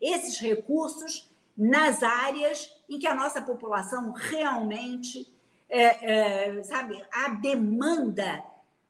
[0.00, 5.32] esses recursos nas áreas em que a nossa população realmente,
[5.68, 8.42] é, é, sabe, a demanda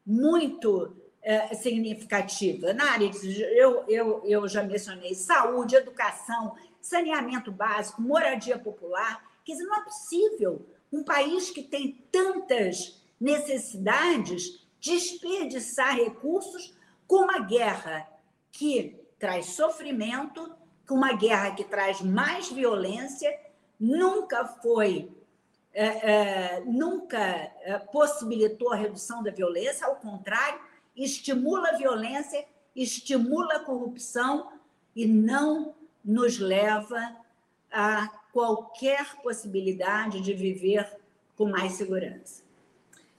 [0.06, 2.72] muito é, significativa.
[2.72, 9.22] Na área de, eu, eu, eu já mencionei saúde, educação, saneamento básico, moradia popular.
[9.44, 16.74] Quer dizer, não é possível um país que tem tantas necessidades desperdiçar recursos
[17.06, 18.08] com uma guerra
[18.52, 20.54] que traz sofrimento,
[20.86, 23.36] com uma guerra que traz mais violência,
[23.78, 25.10] nunca foi,
[25.72, 30.60] é, é, nunca é, possibilitou a redução da violência, ao contrário,
[30.96, 34.52] estimula a violência, estimula a corrupção
[34.94, 35.74] e não
[36.08, 37.14] nos leva
[37.70, 40.88] a qualquer possibilidade de viver
[41.36, 42.42] com mais segurança.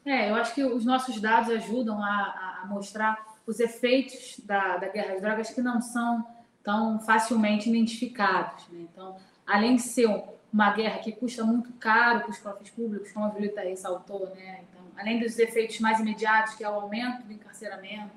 [0.04, 4.88] É, eu acho que os nossos dados ajudam a, a mostrar os efeitos da, da
[4.88, 6.26] guerra às drogas que não são
[6.64, 8.68] tão facilmente identificados.
[8.70, 8.88] Né?
[8.92, 10.10] Então, além de ser
[10.52, 14.62] uma guerra que custa muito caro para os cofres públicos, como a Violeta ressaltou, né?
[14.68, 18.16] então, além dos efeitos mais imediatos, que é o aumento do encarceramento,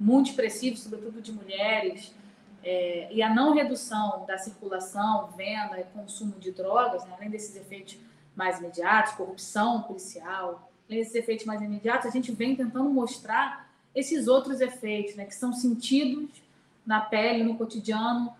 [0.00, 2.14] muito expressivo, sobretudo de mulheres,
[2.62, 7.12] é, e a não redução da circulação, venda e consumo de drogas, né?
[7.16, 7.98] além desses efeitos
[8.34, 14.28] mais imediatos, corrupção policial, além desses efeitos mais imediatos, a gente vem tentando mostrar esses
[14.28, 16.42] outros efeitos, né, que são sentidos
[16.86, 18.32] na pele, no cotidiano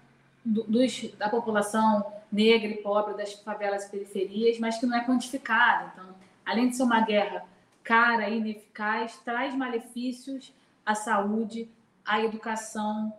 [0.44, 5.04] do, dos, da população negra e pobre das favelas e periferias, mas que não é
[5.04, 5.90] quantificado.
[5.92, 6.14] Então,
[6.44, 7.44] além de ser uma guerra
[7.82, 10.52] cara e ineficaz, traz malefícios
[10.84, 11.68] à saúde,
[12.04, 13.12] à educação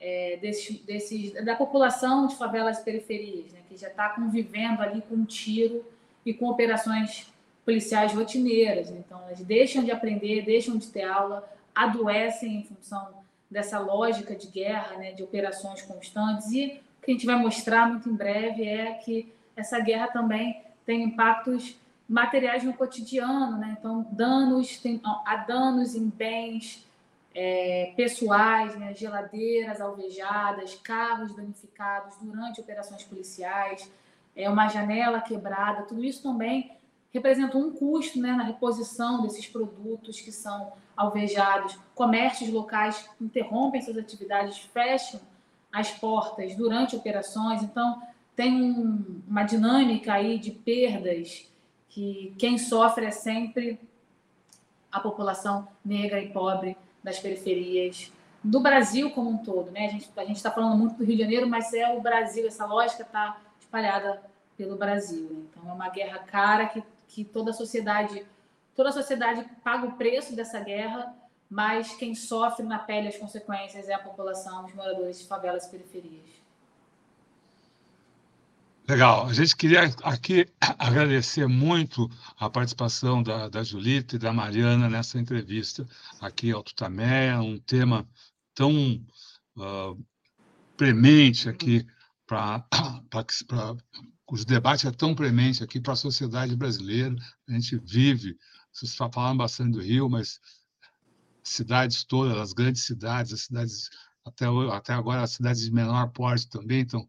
[0.00, 5.02] é, desses, desses, da população de favelas e periferias, né, que já está convivendo ali
[5.02, 5.84] com tiro
[6.24, 7.30] e com operações
[7.64, 8.90] policiais rotineiras.
[8.90, 13.20] Então, elas deixam de aprender, deixam de ter aula, adoecem em função
[13.50, 16.50] dessa lógica de guerra, né, de operações constantes.
[16.52, 20.62] E o que a gente vai mostrar muito em breve é que essa guerra também
[20.86, 21.76] tem impactos
[22.08, 23.76] materiais no cotidiano, né?
[23.78, 26.84] Então, danos, tem, há danos em bens
[27.34, 28.94] é, pessoais, né?
[28.94, 33.90] geladeiras alvejadas, carros danificados durante operações policiais,
[34.34, 36.72] é uma janela quebrada, tudo isso também
[37.12, 41.78] representa um custo né, na reposição desses produtos que são alvejados.
[41.94, 45.20] Comércios locais interrompem suas atividades, fecham
[45.72, 47.62] as portas durante operações.
[47.62, 48.00] Então,
[48.36, 51.50] tem um, uma dinâmica aí de perdas
[51.88, 53.80] que quem sofre é sempre
[54.90, 59.70] a população negra e pobre das periferias do Brasil como um todo.
[59.70, 59.86] Né?
[59.86, 63.02] A gente está falando muito do Rio de Janeiro, mas é o Brasil, essa lógica
[63.02, 64.22] está espalhada
[64.56, 65.28] pelo Brasil.
[65.30, 65.42] Né?
[65.50, 68.24] Então, é uma guerra cara que que toda a sociedade,
[68.74, 71.14] toda a sociedade paga o preço dessa guerra,
[71.48, 75.70] mas quem sofre na pele as consequências é a população, os moradores de favelas e
[75.70, 76.39] periferias.
[78.90, 79.28] Legal.
[79.28, 85.16] A gente queria aqui agradecer muito a participação da, da Julita e da Mariana nessa
[85.16, 85.86] entrevista
[86.20, 88.04] aqui ao Tutameia, um tema
[88.52, 89.00] tão
[89.56, 90.06] uh,
[90.76, 91.86] premente aqui
[92.26, 92.66] para
[94.26, 97.14] cujo debate é tão premente aqui para a sociedade brasileira.
[97.48, 98.36] A gente vive,
[98.72, 100.40] vocês falaram bastante do Rio, mas
[101.44, 103.88] cidades todas, as grandes cidades, as cidades,
[104.24, 107.08] até, até agora, as cidades de menor porte também estão,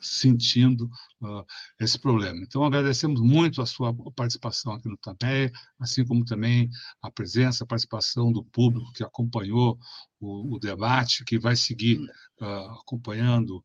[0.00, 0.84] sentindo
[1.20, 1.44] uh,
[1.80, 2.40] esse problema.
[2.42, 6.70] Então, agradecemos muito a sua participação aqui no Tameia, assim como também
[7.02, 9.78] a presença, a participação do público que acompanhou
[10.20, 11.98] o, o debate, que vai seguir
[12.40, 13.64] uh, acompanhando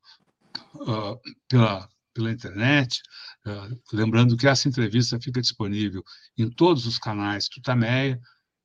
[0.76, 3.02] Uh, pela, pela internet.
[3.44, 6.04] Uh, lembrando que essa entrevista fica disponível
[6.38, 8.20] em todos os canais Tutameia,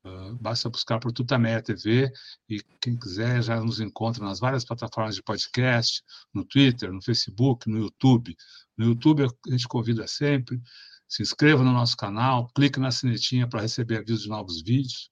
[0.09, 2.11] uh, basta buscar por Tutameia TV
[2.49, 6.03] e quem quiser já nos encontra nas várias plataformas de podcast,
[6.33, 8.35] no Twitter, no Facebook, no YouTube.
[8.77, 10.61] No YouTube a gente convida sempre,
[11.09, 15.11] se inscreva no nosso canal, clique na sinetinha para receber avisos de novos vídeos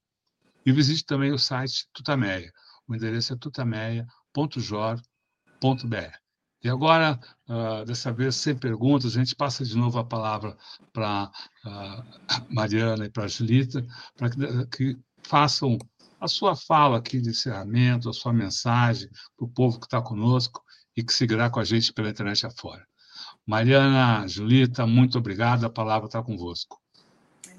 [0.65, 2.53] e visite também o site Tutameia.
[2.89, 6.26] O endereço é tutameia.jor.br.
[6.67, 7.17] E agora,
[7.49, 10.57] uh, dessa vez, sem perguntas, a gente passa de novo a palavra
[10.93, 11.31] para
[11.65, 12.05] uh,
[12.53, 13.87] Mariana e para a Julita,
[14.17, 15.79] para que, que façam
[16.21, 20.61] a sua fala aqui de encerramento, a sua mensagem para o povo que está conosco
[20.97, 22.85] e que seguirá com a gente pela internet afora.
[23.47, 26.81] Mariana, Julita, muito obrigado, a palavra está convosco.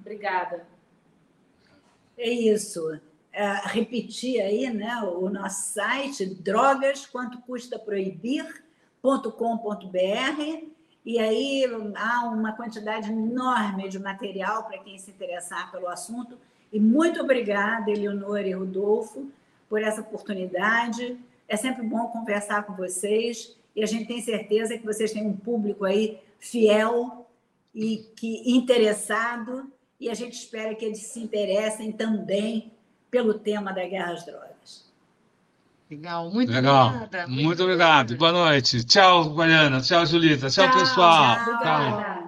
[0.00, 0.66] Obrigada.
[2.18, 3.00] É isso.
[3.32, 8.60] É, repetir aí né, o nosso site, drogas, quanto custa proibir.com.br,
[11.06, 16.36] e aí há uma quantidade enorme de material para quem se interessar pelo assunto.
[16.72, 19.30] E muito obrigada, Eleonora e Rodolfo,
[19.68, 21.16] por essa oportunidade.
[21.48, 25.36] É sempre bom conversar com vocês e a gente tem certeza que vocês têm um
[25.36, 27.26] público aí fiel
[27.74, 32.72] e que interessado e a gente espera que eles se interessem também
[33.10, 34.90] pelo tema da guerra às drogas.
[35.90, 36.86] Legal, muito Legal.
[36.86, 37.26] obrigada.
[37.26, 38.16] Muito, muito obrigado.
[38.16, 38.84] Boa noite.
[38.84, 39.80] Tchau, Mariana.
[39.80, 40.48] Tchau, Julita.
[40.48, 41.36] Tchau, tchau pessoal.
[41.44, 41.60] Tchau.
[41.60, 42.19] tchau.